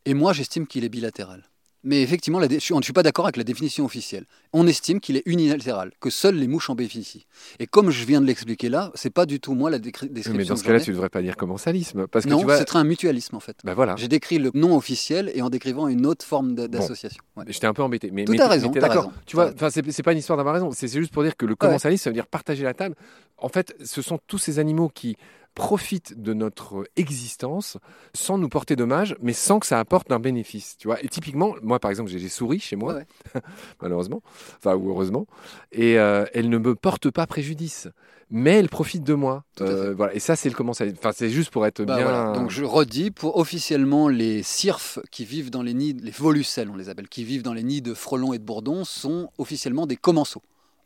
Et 0.06 0.14
moi, 0.14 0.34
j'estime 0.34 0.68
qu'il 0.68 0.84
est 0.84 0.90
bilatéral. 0.90 1.44
Mais 1.86 2.02
effectivement, 2.02 2.40
je 2.42 2.74
ne 2.74 2.82
suis 2.82 2.94
pas 2.94 3.04
d'accord 3.04 3.26
avec 3.26 3.36
la 3.36 3.44
définition 3.44 3.84
officielle. 3.84 4.26
On 4.54 4.68
estime 4.68 5.02
qu'il 5.02 5.18
est 5.18 5.24
unilatéral, 5.26 5.92
que 6.00 6.10
seules 6.10 6.36
les 6.36 6.48
mouches 6.48 6.70
en 6.70 6.76
bénéficient. 6.76 7.26
Et 7.60 7.68
comme 7.68 7.90
je 7.90 8.06
viens 8.06 8.22
de 8.22 8.26
l'expliquer 8.26 8.70
là, 8.70 8.90
c'est 8.96 9.10
pas 9.10 9.26
du 9.26 9.42
tout 9.42 9.54
moi 9.54 9.70
la 9.70 9.80
description. 9.80 10.34
Mais 10.34 10.46
dans 10.46 10.56
ce 10.56 10.64
cas-là, 10.64 10.80
tu 10.80 10.92
ne 10.92 10.96
devrais 10.96 11.10
pas 11.10 11.22
dire 11.22 11.36
commensalisme. 11.36 12.08
Parce 12.08 12.24
que 12.24 12.30
non, 12.30 12.42
vois... 12.42 12.58
c'est 12.58 12.74
un 12.74 12.86
mutualisme 12.86 13.36
en 13.36 13.42
fait. 13.42 13.58
Ben 13.66 13.74
voilà. 13.74 13.98
J'ai 13.98 14.08
décrit 14.08 14.40
le 14.40 14.52
nom 14.54 14.78
officiel 14.78 15.30
et 15.36 15.42
en 15.42 15.50
décrivant 15.50 15.90
une 15.90 16.06
autre 16.06 16.26
forme 16.26 16.56
d'association. 16.56 17.22
J'étais 17.48 17.68
un 17.68 17.74
peu 17.74 17.84
embêté. 17.84 18.12
Mais, 18.12 18.24
tout 18.24 18.34
raison. 18.38 18.70
D'accord. 18.70 19.12
Tu 19.26 19.36
vois, 19.36 19.52
c'est 19.70 20.04
pas 20.04 20.14
une 20.14 20.20
histoire 20.20 20.38
d'avoir 20.38 20.56
raison. 20.56 20.72
C'est 20.72 20.88
juste 20.88 21.12
pour 21.12 21.24
dire 21.24 21.36
que 21.36 21.46
le 21.46 21.56
commensalisme, 21.56 22.02
ça 22.02 22.10
veut 22.10 22.16
dire 22.16 22.28
partager 22.28 22.64
la 22.64 22.74
table. 22.74 22.96
En 23.38 23.50
fait, 23.50 23.76
ce 23.84 24.02
sont 24.02 24.20
tous 24.26 24.38
ces 24.38 24.58
animaux 24.58 24.88
qui 24.88 25.18
profite 25.56 26.22
de 26.22 26.34
notre 26.34 26.86
existence 26.96 27.78
sans 28.14 28.38
nous 28.38 28.50
porter 28.50 28.76
dommage, 28.76 29.16
mais 29.22 29.34
sans 29.34 29.60
que 29.60 29.66
ça 29.66 29.80
apporte 29.80 30.12
un 30.12 30.20
bénéfice. 30.20 30.78
Tu 30.78 30.88
vois 30.88 31.04
et 31.04 31.08
typiquement, 31.08 31.56
moi 31.62 31.80
par 31.80 31.92
exemple, 31.92 32.10
j'ai 32.10 32.20
des 32.20 32.30
souris 32.30 32.60
chez 32.60 32.76
moi, 32.76 33.00
malheureusement, 33.82 34.22
enfin 34.58 34.76
ou 34.76 34.90
heureusement, 34.90 35.28
et 35.72 36.00
euh, 36.00 36.26
elles 36.34 36.50
ne 36.50 36.58
me 36.58 36.76
portent 36.76 37.12
pas 37.12 37.28
préjudice, 37.28 37.88
mais 38.30 38.52
elles 38.52 38.70
profitent 38.70 39.04
de 39.04 39.14
moi. 39.14 39.44
Euh, 39.62 39.94
voilà. 39.96 40.14
Et 40.16 40.20
ça, 40.20 40.36
c'est 40.36 40.50
le 40.50 40.56
comment 40.56 40.74
ça. 40.74 40.86
Enfin, 40.92 41.12
c'est 41.14 41.30
juste 41.30 41.52
pour 41.52 41.66
être 41.68 41.84
bah, 41.84 41.98
bien. 41.98 42.34
Donc 42.34 42.50
je 42.50 42.64
redis, 42.64 43.12
pour 43.12 43.38
officiellement 43.38 44.08
les 44.08 44.42
cirfs 44.42 45.00
qui 45.12 45.24
vivent 45.24 45.52
dans 45.52 45.62
les 45.62 45.76
nids, 45.76 45.94
les 46.02 46.12
volucelles, 46.12 46.70
on 46.70 46.76
les 46.76 46.90
appelle, 46.90 47.08
qui 47.08 47.24
vivent 47.24 47.44
dans 47.44 47.54
les 47.54 47.64
nids 47.64 47.82
de 47.82 47.94
frelons 47.94 48.34
et 48.34 48.40
de 48.40 48.44
bourdons, 48.44 48.86
sont 48.86 49.30
officiellement 49.38 49.86
des 49.86 49.98
commensaux. 49.98 50.42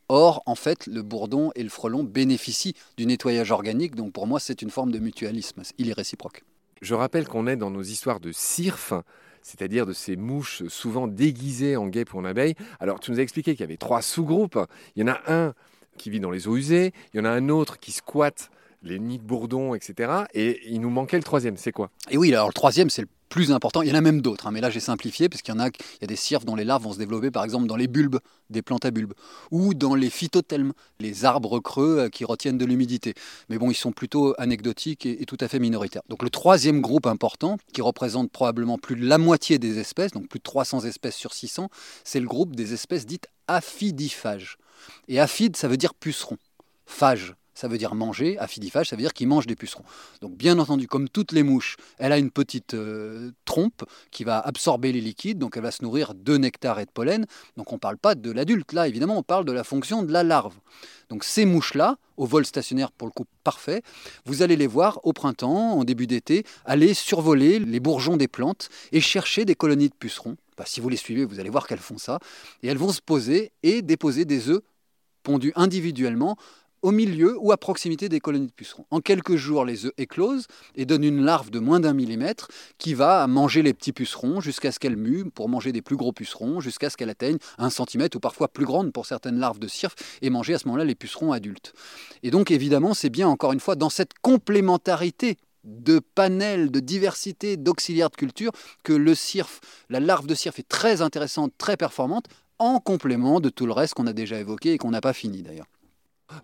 Or, 0.10 0.42
en 0.46 0.56
fait, 0.56 0.88
le 0.88 1.02
bourdon 1.02 1.52
et 1.56 1.64
le 1.64 1.70
frelon 1.70 2.04
bénéficient 2.04 2.76
du 2.96 3.06
nettoyage 3.06 3.52
organique, 3.52 3.96
donc 3.96 4.14
pour 4.14 4.26
moi, 4.26 4.40
c'est 4.40 4.62
une 4.62 4.70
forme 4.70 4.92
de 4.92 5.00
mutualisme. 5.00 5.64
Il 5.78 5.90
est 5.90 5.94
réciproque. 5.94 6.44
Je 6.82 6.94
rappelle 6.94 7.28
qu'on 7.28 7.48
est 7.48 7.58
dans 7.58 7.72
nos 7.72 7.82
histoires 7.82 8.20
de 8.20 8.32
cirf, 8.32 8.94
c'est-à-dire 9.42 9.86
de 9.86 9.94
ces 9.94 10.16
mouches 10.16 10.64
souvent 10.68 11.08
déguisées 11.08 11.76
en 11.76 11.88
guêpes 11.88 12.14
ou 12.14 12.20
en 12.20 12.26
abeilles. 12.26 12.56
Alors, 12.80 13.00
tu 13.00 13.12
nous 13.12 13.20
as 13.20 13.24
expliqué 13.24 13.52
qu'il 13.52 13.62
y 13.62 13.64
avait 13.64 13.78
trois 13.78 14.02
sous-groupes. 14.02 14.60
Il 14.96 15.02
y 15.02 15.10
en 15.10 15.14
a 15.14 15.22
un 15.28 15.54
qui 15.98 16.10
vit 16.10 16.20
dans 16.20 16.32
les 16.32 16.48
eaux 16.48 16.56
usées, 16.56 16.94
il 17.14 17.18
y 17.18 17.20
en 17.20 17.26
a 17.26 17.30
un 17.30 17.50
autre 17.50 17.80
qui 17.80 17.92
squatte 17.92 18.50
les 18.84 19.00
nids 19.00 19.20
de 19.20 19.24
bourdons, 19.24 19.76
etc. 19.76 20.24
Et 20.34 20.62
il 20.68 20.82
nous 20.82 20.90
manquait 20.90 21.18
le 21.18 21.24
troisième, 21.24 21.58
c'est 21.58 21.72
quoi? 21.72 21.90
Et 22.10 22.18
oui, 22.18 22.34
alors 22.34 22.48
le 22.48 22.54
troisième, 22.54 22.90
c'est 22.90 23.02
le 23.02 23.08
plus 23.30 23.52
important. 23.52 23.82
Il 23.82 23.90
y 23.90 23.92
en 23.92 23.96
a 23.96 24.02
même 24.02 24.22
d'autres, 24.22 24.48
hein, 24.48 24.52
mais 24.52 24.62
là 24.62 24.70
j'ai 24.70 24.80
simplifié 24.80 25.30
parce 25.30 25.42
qu'il 25.42 25.54
y 25.54 25.62
a, 25.62 26.08
des 26.08 26.16
cirfs 26.16 26.46
dont 26.46 26.56
les 26.56 26.64
larves 26.64 26.84
vont 26.84 26.94
se 26.94 26.98
développer 26.98 27.32
par 27.32 27.44
exemple 27.44 27.68
dans 27.68 27.76
les 27.76 27.88
bulbes 27.88 28.20
des 28.50 28.62
plantes 28.62 28.86
à 28.86 28.92
bulbes 28.92 29.14
ou 29.52 29.74
dans 29.74 29.96
les 29.96 30.10
phytothelmes, 30.10 30.74
les 31.00 31.26
arbres 31.26 31.60
creux 31.60 32.00
euh, 32.00 32.10
qui 32.10 32.24
retiennent 32.24 32.58
de 32.58 32.66
l'humidité. 32.66 33.14
Mais 33.50 33.58
bon, 33.58 33.70
ils 33.70 33.76
sont 33.76 33.92
plutôt 33.92 34.34
anecdotiques 34.38 35.06
et, 35.06 35.26
tout 35.26 35.38
à 35.42 35.48
fait 35.48 35.60
minoritaires. 35.60 36.04
Donc 36.08 36.24
le 36.24 36.30
troisième 36.30 36.82
groupe 36.82 37.06
important, 37.06 37.58
qui 37.74 37.82
représente 37.82 38.32
probablement 38.32 38.78
plus 38.78 38.96
de 38.96 39.06
la 39.06 39.18
moitié 39.18 39.60
des 39.60 39.80
espèces, 39.80 40.12
donc 40.12 40.30
plus 40.30 40.40
de 40.40 40.44
300 40.44 40.86
espèces 40.86 41.16
sur 41.16 41.34
600, 41.34 41.70
c'est 42.04 42.20
le 42.20 42.28
groupe 42.28 42.56
des 42.56 42.74
espèces 42.74 43.06
dites 43.06 43.28
aphidiphages. 43.48 44.58
Et 45.10 45.20
aphide, 45.20 45.58
ça 45.58 45.68
veut 45.68 45.78
dire 45.78 45.94
puceron. 45.94 46.38
Phage, 46.86 47.36
ça 47.58 47.68
veut 47.68 47.80
dire 47.80 47.96
manger. 47.96 48.38
Aphidifage, 48.38 48.90
ça 48.90 48.96
veut 48.96 49.02
dire 49.02 49.14
qu'il 49.14 49.28
mange 49.28 49.48
des 49.48 49.56
pucerons. 49.56 49.84
Donc 50.22 50.38
bien 50.38 50.60
entendu, 50.60 50.88
comme 50.88 51.10
toutes 51.10 51.32
les 51.32 51.42
mouches, 51.42 51.76
elle 51.98 52.12
a 52.12 52.20
une 52.20 52.30
petite 52.30 52.76
euh, 52.76 53.32
trompe 53.46 53.84
qui 54.12 54.24
va 54.24 54.40
absorber 54.40 54.92
les 54.92 55.02
liquides, 55.02 55.40
donc 55.40 55.58
elle 55.58 55.64
va 55.64 55.72
se 55.72 55.84
nourrir 55.84 56.14
de 56.14 56.38
nectar 56.38 56.80
et 56.80 56.86
de 56.86 56.92
pollen. 56.92 57.26
Donc 57.58 57.72
on 57.72 57.76
ne 57.76 57.80
parle 57.80 57.98
pas 57.98 58.14
de 58.14 58.32
l'adulte, 58.32 58.74
là 58.74 58.88
évidemment, 58.88 59.18
on 59.18 59.24
parle 59.24 59.44
de 59.44 59.52
la 59.52 59.64
fonction 59.64 60.04
de 60.04 60.14
la 60.14 60.24
larve. 60.24 60.54
Donc 61.10 61.24
ces 61.24 61.46
mouches-là, 61.46 61.98
au 62.16 62.28
vol 62.28 62.46
stationnaire 62.46 62.92
pour 62.92 63.08
le 63.08 63.12
coup 63.12 63.26
parfait, 63.44 63.82
vous 64.26 64.44
allez 64.44 64.56
les 64.56 64.68
voir 64.68 65.00
au 65.04 65.14
printemps, 65.14 65.80
en 65.80 65.84
début 65.84 66.06
d'été, 66.06 66.46
aller 66.64 66.94
survoler 66.94 67.58
les 67.58 67.80
bourgeons 67.80 68.18
des 68.18 68.28
plantes 68.28 68.70
et 68.92 69.02
chercher 69.02 69.46
des 69.46 69.56
colonies 69.56 69.90
de 69.90 69.96
pucerons. 69.96 70.38
Bah, 70.58 70.66
si 70.68 70.80
vous 70.80 70.90
les 70.90 70.98
suivez, 70.98 71.26
vous 71.26 71.40
allez 71.40 71.50
voir 71.50 71.68
qu'elles 71.68 71.80
font 71.80 71.98
ça. 71.98 72.20
Et 72.62 72.68
elles 72.68 72.78
vont 72.78 72.92
se 72.92 73.02
poser 73.02 73.52
et 73.64 73.82
déposer 73.82 74.26
des 74.26 74.50
œufs 74.50 74.62
pondus 75.24 75.54
individuellement 75.56 76.38
au 76.82 76.92
milieu 76.92 77.38
ou 77.40 77.52
à 77.52 77.58
proximité 77.58 78.10
des 78.10 78.20
colonies 78.20 78.48
de 78.48 78.52
pucerons. 78.52 78.86
En 78.92 79.02
quelques 79.02 79.36
jours, 79.36 79.66
les 79.66 79.86
œufs 79.86 79.94
éclosent 79.98 80.48
et 80.76 80.86
donnent 80.86 81.04
une 81.04 81.24
larve 81.24 81.50
de 81.50 81.60
moins 81.60 81.80
d'un 81.80 81.94
millimètre 81.94 82.50
qui 82.78 82.94
va 82.94 83.26
manger 83.28 83.62
les 83.62 83.74
petits 83.74 83.94
pucerons 83.94 84.42
jusqu'à 84.42 84.72
ce 84.72 84.80
qu'elle 84.80 84.98
mue 84.98 85.30
pour 85.30 85.50
manger 85.50 85.72
des 85.72 85.82
plus 85.82 85.96
gros 85.96 86.12
pucerons, 86.12 86.60
jusqu'à 86.60 86.90
ce 86.90 86.98
qu'elle 86.98 87.10
atteigne 87.10 87.38
un 87.58 87.70
centimètre 87.70 88.18
ou 88.18 88.20
parfois 88.20 88.48
plus 88.48 88.66
grande 88.66 88.92
pour 88.94 89.06
certaines 89.06 89.40
larves 89.40 89.60
de 89.60 89.68
cirf 89.68 89.96
et 90.22 90.30
manger 90.30 90.54
à 90.54 90.60
ce 90.60 90.68
moment-là 90.68 90.86
les 90.86 90.96
pucerons 90.96 91.32
adultes. 91.32 91.74
Et 92.24 92.32
donc 92.32 92.52
évidemment, 92.52 92.94
c'est 92.94 93.10
bien 93.10 93.28
encore 93.28 93.54
une 93.54 93.60
fois 93.60 93.76
dans 93.76 93.90
cette 93.90 94.14
complémentarité 94.22 95.38
de 95.64 96.00
panel, 96.00 96.72
de 96.72 96.80
diversité 96.80 97.58
d'auxiliaires 97.58 98.10
de 98.10 98.16
culture 98.16 98.52
que 98.84 98.94
le 98.94 99.16
cirf, 99.16 99.60
la 99.90 100.00
larve 100.00 100.26
de 100.26 100.36
cirf 100.36 100.60
est 100.60 100.68
très 100.68 101.02
intéressante, 101.02 101.52
très 101.58 101.78
performante, 101.78 102.26
en 102.60 102.80
complément 102.80 103.40
de 103.40 103.50
tout 103.50 103.66
le 103.66 103.74
reste 103.74 103.94
qu'on 103.94 104.08
a 104.08 104.14
déjà 104.14 104.40
évoqué 104.40 104.74
et 104.74 104.78
qu'on 104.78 104.92
n'a 104.92 105.02
pas 105.02 105.14
fini 105.14 105.44
d'ailleurs. 105.44 105.68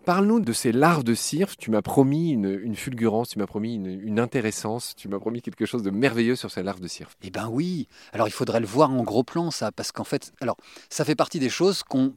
Parle-nous 0.05 0.39
de 0.39 0.53
ces 0.53 0.71
larves 0.71 1.03
de 1.03 1.13
cirf. 1.13 1.57
Tu 1.57 1.71
m'as 1.71 1.81
promis 1.81 2.31
une, 2.31 2.75
fulgurance, 2.75 3.29
tu 3.29 3.39
m'as 3.39 3.47
promis 3.47 3.75
une, 3.75 4.19
intéressance, 4.19 4.95
tu 4.95 5.07
m'as 5.07 5.19
promis 5.19 5.41
quelque 5.41 5.65
chose 5.65 5.83
de 5.83 5.91
merveilleux 5.91 6.35
sur 6.35 6.51
ces 6.51 6.63
larves 6.63 6.79
de 6.79 6.87
cirf. 6.87 7.17
Eh 7.21 7.29
ben 7.29 7.49
oui. 7.49 7.87
Alors 8.13 8.27
il 8.27 8.31
faudrait 8.31 8.59
le 8.59 8.65
voir 8.65 8.91
en 8.91 9.03
gros 9.03 9.23
plan, 9.23 9.51
ça, 9.51 9.71
parce 9.71 9.91
qu'en 9.91 10.03
fait, 10.03 10.33
alors 10.41 10.57
ça 10.89 11.05
fait 11.05 11.15
partie 11.15 11.39
des 11.39 11.49
choses 11.49 11.83
qu'on 11.83 12.13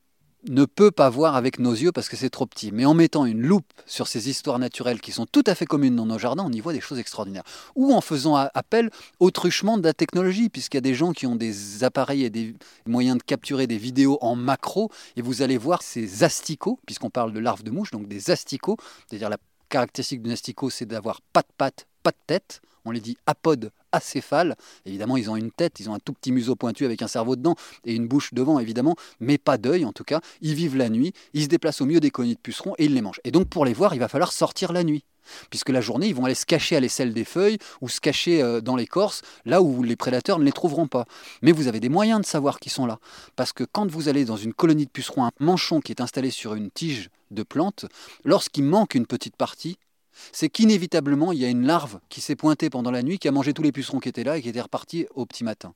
ne 0.49 0.65
peut 0.65 0.91
pas 0.91 1.11
voir 1.11 1.37
avec 1.37 1.59
nos 1.59 1.73
yeux 1.73 1.93
parce 1.93 2.09
que 2.09 2.17
c'est 2.17 2.31
trop 2.31 2.47
petit. 2.47 2.73
Mais 2.73 2.85
en 2.85 2.95
mettant 2.95 3.25
une 3.25 3.43
loupe 3.43 3.73
sur 3.87 4.09
ces 4.09 4.29
histoires 4.29 4.59
naturelles 4.59 5.00
qui 5.00 5.12
sont 5.12 5.26
tout 5.26 5.45
à 5.47 5.55
fait 5.55 5.67
communes 5.67 5.97
dans 5.97 6.07
nos 6.07 6.19
jardins, 6.19 6.45
on 6.47 6.53
y 6.53 6.61
voit 6.61 6.73
des 6.73 6.81
choses 6.81 6.99
extraordinaires. 6.99 7.45
Ou 7.75 7.93
en 7.93 8.00
faisant 8.00 8.37
appel 8.37 8.91
au 9.21 9.31
truchement 9.31 9.79
de 9.79 9.85
la 9.85 9.93
technologie, 9.93 10.49
puisqu'il 10.49 10.76
y 10.76 10.79
a 10.79 10.83
des 10.83 10.95
gens 10.95 11.12
qui 11.12 11.26
ont 11.26 11.37
des 11.37 11.85
appareils 11.85 12.25
et 12.25 12.31
des 12.31 12.55
moyens 12.87 13.19
de 13.19 13.23
capturer 13.23 13.67
des 13.67 13.79
vidéos 13.79 14.19
en 14.21 14.37
macro, 14.37 14.91
et 15.17 15.23
vous 15.23 15.43
allez 15.43 15.59
voir 15.59 15.83
ces 15.83 16.25
asticots, 16.25 16.79
puisqu'on 16.87 17.11
parle 17.11 17.33
de 17.33 17.38
larves 17.38 17.62
de 17.62 17.71
mouche, 17.71 17.91
donc 17.91 18.09
des 18.09 18.31
asticots, 18.31 18.76
c'est-à-dire 19.09 19.31
la 19.31 19.38
caractéristique 19.69 20.23
d'un 20.23 20.33
asticot, 20.33 20.71
c'est 20.71 20.87
d'avoir 20.87 21.21
pas 21.33 21.43
de 21.43 21.53
pattes, 21.57 21.87
pas 22.03 22.11
de 22.11 22.17
tête. 22.26 22.61
On 22.87 22.93
les 22.93 23.00
dit 23.00 23.19
apodes 23.26 23.73
acéphales. 23.93 24.57
Évidemment, 24.87 25.16
ils 25.16 25.28
ont 25.28 25.37
une 25.37 25.50
tête, 25.50 25.81
ils 25.81 25.90
ont 25.90 25.95
un 25.95 25.99
tout 25.99 26.12
petit 26.12 26.33
museau 26.33 26.55
pointu 26.55 26.85
avec 26.85 27.02
un 27.02 27.09
cerveau 27.09 27.37
dedans 27.37 27.57
et 27.85 27.95
une 27.95 28.07
bouche 28.07 28.33
devant, 28.33 28.61
évidemment, 28.61 28.97
mais 29.21 29.38
pas 29.38 29.59
d'œil 29.59 29.85
en 29.85 29.93
tout 29.93 30.05
cas. 30.05 30.21
Ils 30.40 30.55
vivent 30.55 30.76
la 30.76 30.88
nuit, 30.88 31.12
ils 31.35 31.43
se 31.43 31.49
déplacent 31.49 31.81
au 31.81 31.87
milieu 31.87 32.00
des 32.00 32.11
colonies 32.11 32.37
de 32.37 32.40
pucerons 32.40 32.75
et 32.78 32.85
ils 32.85 32.95
les 32.95 33.02
mangent. 33.02 33.21
Et 33.25 33.33
donc, 33.33 33.49
pour 33.49 33.64
les 33.64 33.75
voir, 33.75 33.95
il 33.95 33.99
va 33.99 34.09
falloir 34.09 34.33
sortir 34.33 34.73
la 34.73 34.85
nuit. 34.85 35.05
Puisque 35.50 35.71
la 35.71 35.81
journée, 35.81 36.07
ils 36.07 36.14
vont 36.14 36.25
aller 36.25 36.37
se 36.37 36.47
cacher 36.47 36.76
à 36.76 36.81
l'aisselle 36.81 37.12
des 37.12 37.25
feuilles 37.25 37.59
ou 37.81 37.88
se 37.88 38.00
cacher 38.00 38.43
euh, 38.43 38.61
dans 38.61 38.76
l'écorce, 38.76 39.23
là 39.45 39.61
où 39.61 39.83
les 39.83 39.97
prédateurs 39.97 40.38
ne 40.38 40.45
les 40.45 40.52
trouveront 40.52 40.87
pas. 40.87 41.07
Mais 41.43 41.50
vous 41.50 41.66
avez 41.66 41.81
des 41.81 41.88
moyens 41.88 42.21
de 42.21 42.26
savoir 42.26 42.61
qu'ils 42.61 42.71
sont 42.71 42.87
là. 42.87 43.00
Parce 43.35 43.52
que 43.52 43.64
quand 43.64 43.90
vous 43.90 44.09
allez 44.09 44.25
dans 44.25 44.37
une 44.37 44.55
colonie 44.55 44.87
de 44.87 44.90
pucerons, 44.90 45.25
un 45.25 45.33
manchon 45.40 45.81
qui 45.81 45.90
est 45.90 46.00
installé 46.00 46.31
sur 46.31 46.55
une 46.55 46.71
tige 46.71 47.11
de 47.33 47.43
plante, 47.43 47.87
lorsqu'il 48.25 48.64
manque 48.64 48.95
une 48.95 49.07
petite 49.07 49.35
partie, 49.35 49.78
c'est 50.33 50.49
qu'inévitablement, 50.49 51.33
il 51.33 51.39
y 51.39 51.45
a 51.45 51.49
une 51.49 51.67
larve 51.67 52.01
qui 52.09 52.21
s'est 52.21 52.37
pointée 52.37 52.71
pendant 52.71 52.91
la 52.91 53.03
nuit, 53.03 53.19
qui 53.19 53.29
a 53.29 53.33
mangé 53.33 53.53
tous 53.53 53.63
les 53.63 53.73
pucerons 53.73 54.01
qui 54.01 54.09
étaient 54.09 54.25
là 54.25 54.37
et 54.39 54.43
qui 54.43 54.49
était 54.49 54.61
repartie 54.61 55.07
au 55.15 55.27
petit 55.27 55.45
matin. 55.45 55.75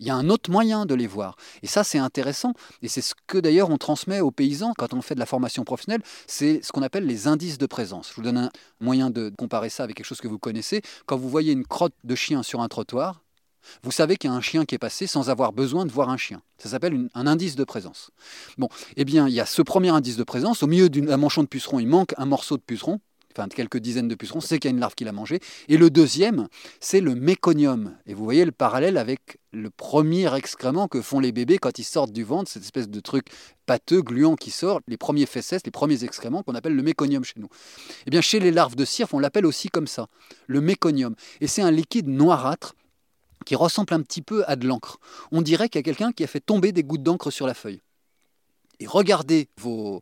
Il 0.00 0.06
y 0.06 0.10
a 0.10 0.14
un 0.14 0.28
autre 0.28 0.50
moyen 0.50 0.86
de 0.86 0.94
les 0.94 1.08
voir. 1.08 1.36
Et 1.62 1.66
ça, 1.66 1.82
c'est 1.82 1.98
intéressant. 1.98 2.54
Et 2.82 2.88
c'est 2.88 3.00
ce 3.00 3.14
que 3.26 3.38
d'ailleurs 3.38 3.70
on 3.70 3.78
transmet 3.78 4.20
aux 4.20 4.30
paysans 4.30 4.72
quand 4.76 4.94
on 4.94 5.02
fait 5.02 5.14
de 5.14 5.20
la 5.20 5.26
formation 5.26 5.64
professionnelle. 5.64 6.02
C'est 6.26 6.62
ce 6.62 6.70
qu'on 6.70 6.82
appelle 6.82 7.04
les 7.04 7.26
indices 7.26 7.58
de 7.58 7.66
présence. 7.66 8.10
Je 8.10 8.14
vous 8.14 8.22
donne 8.22 8.38
un 8.38 8.50
moyen 8.80 9.10
de 9.10 9.32
comparer 9.36 9.70
ça 9.70 9.82
avec 9.82 9.96
quelque 9.96 10.06
chose 10.06 10.20
que 10.20 10.28
vous 10.28 10.38
connaissez. 10.38 10.82
Quand 11.06 11.16
vous 11.16 11.28
voyez 11.28 11.52
une 11.52 11.66
crotte 11.66 11.94
de 12.04 12.14
chien 12.14 12.44
sur 12.44 12.60
un 12.60 12.68
trottoir, 12.68 13.22
vous 13.82 13.90
savez 13.90 14.16
qu'il 14.16 14.30
y 14.30 14.32
a 14.32 14.36
un 14.36 14.40
chien 14.40 14.64
qui 14.64 14.76
est 14.76 14.78
passé 14.78 15.06
sans 15.06 15.30
avoir 15.30 15.52
besoin 15.52 15.84
de 15.84 15.90
voir 15.90 16.08
un 16.10 16.16
chien. 16.16 16.42
Ça 16.58 16.68
s'appelle 16.68 17.08
un 17.12 17.26
indice 17.26 17.56
de 17.56 17.64
présence. 17.64 18.10
Bon, 18.56 18.68
eh 18.96 19.04
bien, 19.04 19.28
il 19.28 19.34
y 19.34 19.40
a 19.40 19.46
ce 19.46 19.62
premier 19.62 19.90
indice 19.90 20.16
de 20.16 20.24
présence. 20.24 20.62
Au 20.62 20.66
milieu 20.66 20.88
d'un 20.88 21.16
manchon 21.16 21.42
de 21.42 21.48
puceron, 21.48 21.80
il 21.80 21.86
manque 21.86 22.14
un 22.16 22.24
morceau 22.24 22.56
de 22.56 22.62
puceron 22.62 23.00
enfin 23.36 23.48
quelques 23.48 23.78
dizaines 23.78 24.08
de 24.08 24.14
pucerons, 24.14 24.40
c'est 24.40 24.58
qu'il 24.58 24.70
y 24.70 24.72
a 24.72 24.74
une 24.74 24.80
larve 24.80 24.94
qui 24.94 25.04
l'a 25.04 25.12
mangé. 25.12 25.40
Et 25.68 25.76
le 25.76 25.90
deuxième, 25.90 26.48
c'est 26.80 27.00
le 27.00 27.14
méconium. 27.14 27.96
Et 28.06 28.14
vous 28.14 28.24
voyez 28.24 28.44
le 28.44 28.52
parallèle 28.52 28.96
avec 28.96 29.38
le 29.52 29.70
premier 29.70 30.34
excrément 30.34 30.88
que 30.88 31.00
font 31.00 31.20
les 31.20 31.32
bébés 31.32 31.58
quand 31.58 31.78
ils 31.78 31.84
sortent 31.84 32.12
du 32.12 32.24
ventre, 32.24 32.50
cette 32.50 32.62
espèce 32.62 32.88
de 32.88 33.00
truc 33.00 33.26
pâteux, 33.66 34.02
gluant 34.02 34.36
qui 34.36 34.50
sort, 34.50 34.80
les 34.86 34.96
premiers 34.96 35.26
fesses, 35.26 35.54
les 35.64 35.70
premiers 35.70 36.04
excréments 36.04 36.42
qu'on 36.42 36.54
appelle 36.54 36.74
le 36.74 36.82
méconium 36.82 37.24
chez 37.24 37.34
nous. 37.36 37.48
Eh 38.06 38.10
bien, 38.10 38.20
chez 38.20 38.40
les 38.40 38.50
larves 38.50 38.76
de 38.76 38.84
cirque, 38.84 39.14
on 39.14 39.18
l'appelle 39.18 39.46
aussi 39.46 39.68
comme 39.68 39.86
ça, 39.86 40.08
le 40.46 40.60
méconium. 40.60 41.14
Et 41.40 41.46
c'est 41.46 41.62
un 41.62 41.70
liquide 41.70 42.08
noirâtre 42.08 42.74
qui 43.44 43.54
ressemble 43.54 43.94
un 43.94 44.02
petit 44.02 44.22
peu 44.22 44.44
à 44.46 44.56
de 44.56 44.66
l'encre. 44.66 44.98
On 45.32 45.42
dirait 45.42 45.68
qu'il 45.68 45.78
y 45.78 45.80
a 45.80 45.82
quelqu'un 45.84 46.12
qui 46.12 46.24
a 46.24 46.26
fait 46.26 46.40
tomber 46.40 46.72
des 46.72 46.82
gouttes 46.82 47.02
d'encre 47.02 47.30
sur 47.30 47.46
la 47.46 47.54
feuille 47.54 47.80
et 48.80 48.86
regardez 48.86 49.48
vos 49.58 50.00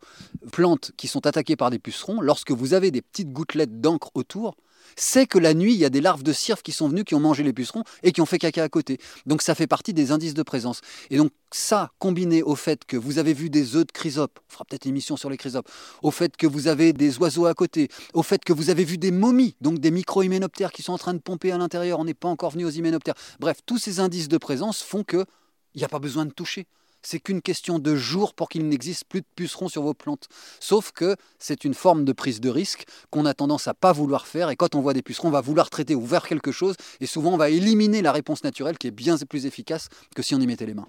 plantes 0.52 0.92
qui 0.96 1.08
sont 1.08 1.26
attaquées 1.26 1.56
par 1.56 1.70
des 1.70 1.78
pucerons, 1.78 2.20
lorsque 2.20 2.50
vous 2.50 2.74
avez 2.74 2.90
des 2.90 3.02
petites 3.02 3.32
gouttelettes 3.32 3.80
d'encre 3.80 4.10
autour, 4.14 4.56
c'est 4.94 5.26
que 5.26 5.38
la 5.38 5.54
nuit, 5.54 5.74
il 5.74 5.78
y 5.78 5.84
a 5.84 5.90
des 5.90 6.00
larves 6.00 6.22
de 6.22 6.32
cirque 6.32 6.62
qui 6.62 6.72
sont 6.72 6.88
venues, 6.88 7.04
qui 7.04 7.14
ont 7.14 7.20
mangé 7.20 7.42
les 7.42 7.52
pucerons 7.52 7.82
et 8.02 8.12
qui 8.12 8.20
ont 8.20 8.26
fait 8.26 8.38
caca 8.38 8.62
à 8.62 8.68
côté. 8.68 8.98
Donc 9.26 9.42
ça 9.42 9.54
fait 9.54 9.66
partie 9.66 9.92
des 9.92 10.12
indices 10.12 10.34
de 10.34 10.42
présence. 10.42 10.80
Et 11.10 11.16
donc 11.16 11.32
ça, 11.50 11.90
combiné 11.98 12.42
au 12.42 12.54
fait 12.54 12.84
que 12.84 12.96
vous 12.96 13.18
avez 13.18 13.34
vu 13.34 13.50
des 13.50 13.76
œufs 13.76 13.86
de 13.86 13.92
chrysopes, 13.92 14.38
on 14.48 14.52
fera 14.52 14.64
peut-être 14.64 14.84
une 14.84 14.90
émission 14.90 15.16
sur 15.16 15.30
les 15.30 15.36
chrysopes, 15.36 15.68
au 16.02 16.10
fait 16.10 16.36
que 16.36 16.46
vous 16.46 16.68
avez 16.68 16.92
des 16.92 17.18
oiseaux 17.18 17.46
à 17.46 17.54
côté, 17.54 17.88
au 18.14 18.22
fait 18.22 18.44
que 18.44 18.52
vous 18.52 18.70
avez 18.70 18.84
vu 18.84 18.98
des 18.98 19.10
momies, 19.10 19.56
donc 19.60 19.78
des 19.78 19.90
micro-hyménoptères 19.90 20.72
qui 20.72 20.82
sont 20.82 20.92
en 20.92 20.98
train 20.98 21.14
de 21.14 21.18
pomper 21.18 21.52
à 21.52 21.58
l'intérieur, 21.58 21.98
on 21.98 22.04
n'est 22.04 22.14
pas 22.14 22.28
encore 22.28 22.50
venu 22.50 22.64
aux 22.64 22.70
hyménoptères. 22.70 23.14
Bref, 23.40 23.58
tous 23.66 23.78
ces 23.78 24.00
indices 24.00 24.28
de 24.28 24.38
présence 24.38 24.82
font 24.82 25.04
qu'il 25.04 25.26
n'y 25.74 25.84
a 25.84 25.88
pas 25.88 25.98
besoin 25.98 26.26
de 26.26 26.32
toucher 26.32 26.66
c'est 27.02 27.20
qu'une 27.20 27.42
question 27.42 27.78
de 27.78 27.94
jours 27.96 28.34
pour 28.34 28.48
qu'il 28.48 28.68
n'existe 28.68 29.04
plus 29.04 29.20
de 29.20 29.26
pucerons 29.34 29.68
sur 29.68 29.82
vos 29.82 29.94
plantes. 29.94 30.28
Sauf 30.60 30.92
que 30.92 31.16
c'est 31.38 31.64
une 31.64 31.74
forme 31.74 32.04
de 32.04 32.12
prise 32.12 32.40
de 32.40 32.48
risque 32.48 32.84
qu'on 33.10 33.26
a 33.26 33.34
tendance 33.34 33.68
à 33.68 33.74
pas 33.74 33.92
vouloir 33.92 34.26
faire 34.26 34.50
et 34.50 34.56
quand 34.56 34.74
on 34.74 34.80
voit 34.80 34.94
des 34.94 35.02
pucerons, 35.02 35.28
on 35.28 35.32
va 35.32 35.40
vouloir 35.40 35.70
traiter 35.70 35.94
ou 35.94 36.06
faire 36.06 36.26
quelque 36.26 36.52
chose 36.52 36.76
et 37.00 37.06
souvent 37.06 37.34
on 37.34 37.36
va 37.36 37.50
éliminer 37.50 38.02
la 38.02 38.12
réponse 38.12 38.44
naturelle 38.44 38.78
qui 38.78 38.86
est 38.86 38.92
bien 38.92 39.16
plus 39.28 39.46
efficace 39.46 39.88
que 40.14 40.22
si 40.22 40.34
on 40.34 40.40
y 40.40 40.46
mettait 40.46 40.66
les 40.66 40.74
mains. 40.74 40.88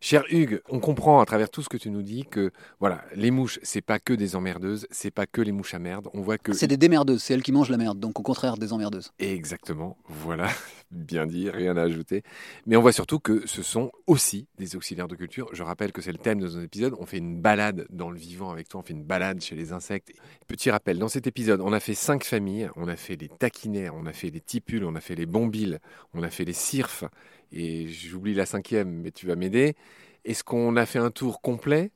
Cher 0.00 0.24
Hugues, 0.30 0.60
on 0.68 0.80
comprend 0.80 1.20
à 1.20 1.26
travers 1.26 1.50
tout 1.50 1.62
ce 1.62 1.68
que 1.68 1.76
tu 1.76 1.90
nous 1.90 2.02
dis 2.02 2.24
que 2.24 2.50
voilà, 2.80 3.04
les 3.14 3.30
mouches, 3.30 3.58
c'est 3.62 3.80
pas 3.80 3.98
que 3.98 4.12
des 4.12 4.36
emmerdeuses, 4.36 4.86
c'est 4.90 5.10
pas 5.10 5.26
que 5.26 5.40
les 5.40 5.52
mouches 5.52 5.74
à 5.74 5.78
merde. 5.78 6.08
On 6.14 6.20
voit 6.20 6.38
que 6.38 6.52
c'est 6.52 6.66
des 6.66 6.76
démerdeuses, 6.76 7.22
c'est 7.22 7.34
elles 7.34 7.42
qui 7.42 7.52
mangent 7.52 7.70
la 7.70 7.76
merde, 7.76 7.98
donc 7.98 8.18
au 8.18 8.22
contraire 8.22 8.56
des 8.56 8.72
emmerdeuses. 8.72 9.12
Exactement, 9.18 9.96
voilà, 10.08 10.48
bien 10.90 11.26
dit, 11.26 11.50
rien 11.50 11.76
à 11.76 11.82
ajouter. 11.82 12.22
Mais 12.66 12.76
on 12.76 12.82
voit 12.82 12.92
surtout 12.92 13.18
que 13.18 13.46
ce 13.46 13.62
sont 13.62 13.90
aussi 14.06 14.48
des 14.58 14.76
auxiliaires 14.76 15.08
de 15.08 15.16
culture. 15.16 15.48
Je 15.52 15.62
rappelle 15.62 15.92
que 15.92 16.02
c'est 16.02 16.12
le 16.12 16.18
thème 16.18 16.40
de 16.40 16.46
nos 16.46 16.62
épisodes. 16.62 16.94
On 16.98 17.06
fait 17.06 17.18
une 17.18 17.40
balade 17.40 17.86
dans 17.90 18.10
le 18.10 18.18
vivant 18.18 18.50
avec 18.50 18.68
toi, 18.68 18.80
on 18.80 18.82
fait 18.82 18.94
une 18.94 19.04
balade 19.04 19.40
chez 19.40 19.56
les 19.56 19.72
insectes. 19.72 20.12
Petit 20.46 20.70
rappel, 20.70 20.98
dans 20.98 21.08
cet 21.08 21.26
épisode, 21.26 21.60
on 21.60 21.72
a 21.72 21.80
fait 21.80 21.94
cinq 21.94 22.24
familles. 22.24 22.70
On 22.76 22.88
a 22.88 22.96
fait 22.96 23.16
les 23.16 23.28
taquinaires, 23.28 23.94
on 23.94 24.06
a 24.06 24.12
fait 24.12 24.30
les 24.30 24.40
tipules, 24.40 24.84
on 24.84 24.94
a 24.94 25.00
fait 25.00 25.14
les 25.14 25.26
bombiles, 25.26 25.80
on 26.14 26.22
a 26.22 26.30
fait 26.30 26.44
les 26.44 26.52
cirfes 26.52 27.04
et 27.52 27.88
j'oublie 27.88 28.34
la 28.34 28.46
cinquième, 28.46 28.90
mais 29.02 29.10
tu 29.10 29.26
vas 29.26 29.36
m'aider. 29.36 29.76
Est-ce 30.24 30.44
qu'on 30.44 30.76
a 30.76 30.86
fait 30.86 30.98
un 30.98 31.10
tour 31.10 31.40
complet? 31.40 31.90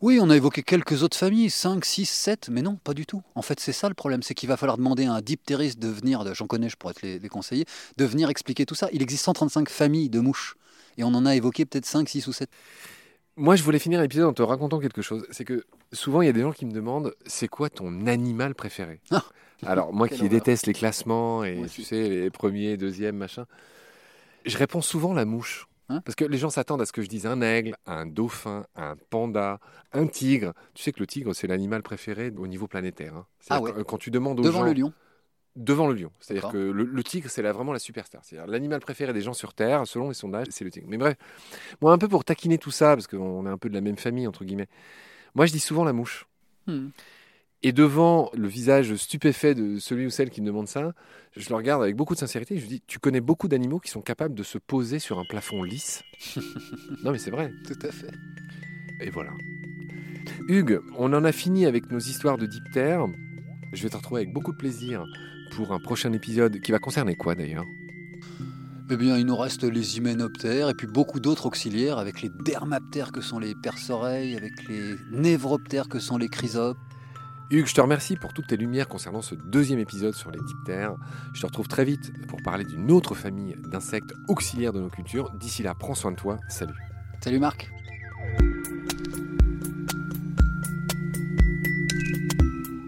Oui, 0.00 0.18
on 0.20 0.30
a 0.30 0.36
évoqué 0.36 0.62
quelques 0.62 1.02
autres 1.02 1.16
familles, 1.16 1.50
5, 1.50 1.84
6, 1.84 2.06
7, 2.06 2.48
mais 2.50 2.62
non, 2.62 2.76
pas 2.76 2.94
du 2.94 3.06
tout. 3.06 3.22
En 3.34 3.42
fait, 3.42 3.58
c'est 3.60 3.72
ça 3.72 3.88
le 3.88 3.94
problème, 3.94 4.22
c'est 4.22 4.34
qu'il 4.34 4.48
va 4.48 4.56
falloir 4.56 4.78
demander 4.78 5.06
à 5.06 5.12
un 5.12 5.20
diptériste 5.20 5.78
de 5.78 5.88
venir, 5.88 6.34
j'en 6.34 6.46
connais, 6.46 6.68
je 6.68 6.76
pourrais 6.76 6.94
te 6.94 7.04
les, 7.04 7.28
conseiller, 7.28 7.64
de 7.96 8.04
venir 8.04 8.30
expliquer 8.30 8.66
tout 8.66 8.74
ça. 8.74 8.88
Il 8.92 9.02
existe 9.02 9.24
135 9.24 9.68
familles 9.68 10.10
de 10.10 10.20
mouches, 10.20 10.56
et 10.96 11.04
on 11.04 11.08
en 11.08 11.26
a 11.26 11.34
évoqué 11.34 11.64
peut-être 11.64 11.86
5, 11.86 12.08
6 12.08 12.26
ou 12.28 12.32
7. 12.32 12.48
Moi, 13.36 13.56
je 13.56 13.62
voulais 13.62 13.78
finir 13.78 14.00
l'épisode 14.00 14.26
en 14.26 14.32
te 14.32 14.42
racontant 14.42 14.80
quelque 14.80 15.02
chose. 15.02 15.26
C'est 15.30 15.44
que 15.44 15.64
souvent, 15.92 16.22
il 16.22 16.26
y 16.26 16.28
a 16.28 16.32
des 16.32 16.40
gens 16.40 16.52
qui 16.52 16.66
me 16.66 16.72
demandent 16.72 17.14
c'est 17.26 17.48
quoi 17.48 17.70
ton 17.70 18.06
animal 18.06 18.54
préféré? 18.54 19.00
Ah. 19.10 19.24
Alors, 19.64 19.92
moi 19.92 20.08
qui 20.08 20.28
déteste 20.28 20.66
les 20.66 20.72
classements 20.72 21.44
et 21.44 21.62
tu 21.72 21.82
sais, 21.82 22.08
les 22.08 22.30
premiers, 22.30 22.76
deuxièmes, 22.76 23.16
machin, 23.16 23.46
je 24.48 24.58
réponds 24.58 24.80
souvent 24.80 25.14
la 25.14 25.24
mouche. 25.24 25.68
Hein 25.90 26.02
Parce 26.04 26.14
que 26.14 26.24
les 26.24 26.36
gens 26.36 26.50
s'attendent 26.50 26.82
à 26.82 26.86
ce 26.86 26.92
que 26.92 27.00
je 27.00 27.08
dise 27.08 27.24
un 27.26 27.40
aigle, 27.40 27.74
un 27.86 28.04
dauphin, 28.04 28.66
un 28.76 28.94
panda, 29.08 29.58
un 29.92 30.06
tigre. 30.06 30.52
Tu 30.74 30.82
sais 30.82 30.92
que 30.92 31.00
le 31.00 31.06
tigre, 31.06 31.34
c'est 31.34 31.46
l'animal 31.46 31.82
préféré 31.82 32.30
au 32.36 32.46
niveau 32.46 32.66
planétaire. 32.66 33.16
Hein. 33.16 33.26
Ah 33.48 33.60
quand 33.86 33.96
tu 33.96 34.10
demandes 34.10 34.38
aux 34.40 34.42
Devant 34.42 34.62
le 34.62 34.74
lion 34.74 34.92
Devant 35.56 35.88
le 35.88 35.94
lion. 35.94 36.12
C'est-à-dire 36.20 36.50
que 36.50 36.58
le, 36.58 37.02
tigre, 37.02 37.30
c'est 37.30 37.42
vraiment 37.42 37.72
la 37.72 37.78
superstar. 37.78 38.20
C'est 38.22 38.36
l'animal 38.46 38.80
préféré 38.80 39.12
des 39.12 39.22
gens 39.22 39.32
sur 39.32 39.54
Terre, 39.54 39.86
selon 39.86 40.08
les 40.08 40.14
sondages, 40.14 40.46
c'est 40.50 40.64
le 40.64 40.70
tigre. 40.70 40.86
Mais 40.88 40.98
bref, 40.98 41.16
moi, 41.80 41.92
un 41.92 41.98
peu 41.98 42.06
pour 42.06 42.24
taquiner 42.24 42.58
tout 42.58 42.70
ça, 42.70 42.94
parce 42.94 43.06
qu'on 43.06 43.46
est 43.46 43.50
un 43.50 43.58
peu 43.58 43.68
de 43.68 43.74
la 43.74 43.80
même 43.80 43.96
famille, 43.96 44.26
entre 44.26 44.44
guillemets, 44.44 44.68
moi, 45.34 45.46
je 45.46 45.52
dis 45.52 45.58
souvent 45.58 45.84
la 45.84 45.92
mouche. 45.92 46.26
Hmm. 46.66 46.88
Et 47.64 47.72
devant 47.72 48.30
le 48.34 48.46
visage 48.46 48.94
stupéfait 48.94 49.54
de 49.54 49.78
celui 49.80 50.06
ou 50.06 50.10
celle 50.10 50.30
qui 50.30 50.40
me 50.40 50.46
demande 50.46 50.68
ça, 50.68 50.92
je 51.36 51.48
le 51.48 51.54
regarde 51.56 51.82
avec 51.82 51.96
beaucoup 51.96 52.14
de 52.14 52.20
sincérité 52.20 52.54
et 52.54 52.58
je 52.58 52.62
lui 52.62 52.68
dis 52.68 52.82
Tu 52.86 53.00
connais 53.00 53.20
beaucoup 53.20 53.48
d'animaux 53.48 53.80
qui 53.80 53.90
sont 53.90 54.00
capables 54.00 54.34
de 54.34 54.44
se 54.44 54.58
poser 54.58 55.00
sur 55.00 55.18
un 55.18 55.24
plafond 55.28 55.62
lisse? 55.62 56.02
Non, 57.04 57.12
mais 57.12 57.18
c'est 57.18 57.30
vrai. 57.30 57.52
Tout 57.66 57.86
à 57.86 57.90
fait. 57.90 58.10
Et 59.00 59.10
voilà. 59.10 59.30
Hugues, 60.48 60.80
on 60.96 61.12
en 61.12 61.24
a 61.24 61.32
fini 61.32 61.66
avec 61.66 61.90
nos 61.90 61.98
histoires 61.98 62.38
de 62.38 62.46
diptères. 62.46 63.06
Je 63.72 63.82
vais 63.82 63.88
te 63.88 63.96
retrouver 63.96 64.22
avec 64.22 64.32
beaucoup 64.32 64.52
de 64.52 64.56
plaisir 64.56 65.04
pour 65.52 65.72
un 65.72 65.80
prochain 65.80 66.12
épisode 66.12 66.60
qui 66.60 66.72
va 66.72 66.78
concerner 66.78 67.16
quoi 67.16 67.34
d'ailleurs? 67.34 67.66
Eh 68.90 68.96
bien, 68.96 69.18
il 69.18 69.26
nous 69.26 69.36
reste 69.36 69.64
les 69.64 69.98
hyménoptères 69.98 70.70
et 70.70 70.74
puis 70.74 70.86
beaucoup 70.86 71.20
d'autres 71.20 71.44
auxiliaires 71.46 71.98
avec 71.98 72.22
les 72.22 72.30
dermaptères 72.44 73.12
que 73.12 73.20
sont 73.20 73.38
les 73.38 73.54
perce-oreilles, 73.54 74.34
avec 74.34 74.66
les 74.66 74.94
névroptères 75.10 75.88
que 75.88 75.98
sont 75.98 76.16
les 76.16 76.28
chrysopes, 76.28 76.78
Hugues, 77.50 77.66
je 77.66 77.74
te 77.74 77.80
remercie 77.80 78.16
pour 78.16 78.34
toutes 78.34 78.48
tes 78.48 78.58
lumières 78.58 78.88
concernant 78.88 79.22
ce 79.22 79.34
deuxième 79.34 79.78
épisode 79.78 80.14
sur 80.14 80.30
les 80.30 80.38
diptères. 80.38 80.94
Je 81.32 81.40
te 81.40 81.46
retrouve 81.46 81.66
très 81.66 81.84
vite 81.84 82.12
pour 82.26 82.42
parler 82.42 82.64
d'une 82.64 82.90
autre 82.90 83.14
famille 83.14 83.56
d'insectes 83.70 84.12
auxiliaires 84.28 84.74
de 84.74 84.80
nos 84.80 84.90
cultures. 84.90 85.30
D'ici 85.30 85.62
là, 85.62 85.74
prends 85.74 85.94
soin 85.94 86.10
de 86.10 86.16
toi. 86.16 86.36
Salut. 86.50 86.74
Salut 87.22 87.38
Marc. 87.38 87.70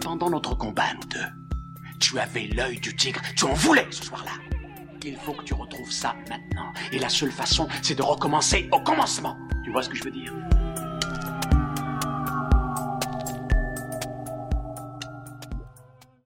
Pendant 0.03 0.29
notre 0.29 0.55
combat, 0.55 0.93
nous 0.95 1.09
deux, 1.09 1.89
tu 1.99 2.19
avais 2.19 2.49
l'œil 2.49 2.79
du 2.81 2.95
tigre. 2.95 3.23
Tu 3.35 3.47
en 3.47 3.55
voulais 3.55 3.87
ce 3.91 4.05
soir-là. 4.05 4.33
Il 5.03 5.17
faut 5.17 5.33
que 5.33 5.45
tu 5.45 5.55
retrouves 5.55 5.91
ça 5.91 6.15
maintenant. 6.29 6.71
Et 6.93 6.99
la 6.99 7.09
seule 7.09 7.33
façon, 7.33 7.67
c'est 7.81 7.95
de 7.95 8.03
recommencer 8.03 8.69
au 8.73 8.81
commencement. 8.81 9.39
Tu 9.65 9.73
vois 9.73 9.83
ce 9.83 9.89
que 9.89 9.97
je 9.97 10.05
veux 10.05 10.11
dire? 10.11 10.35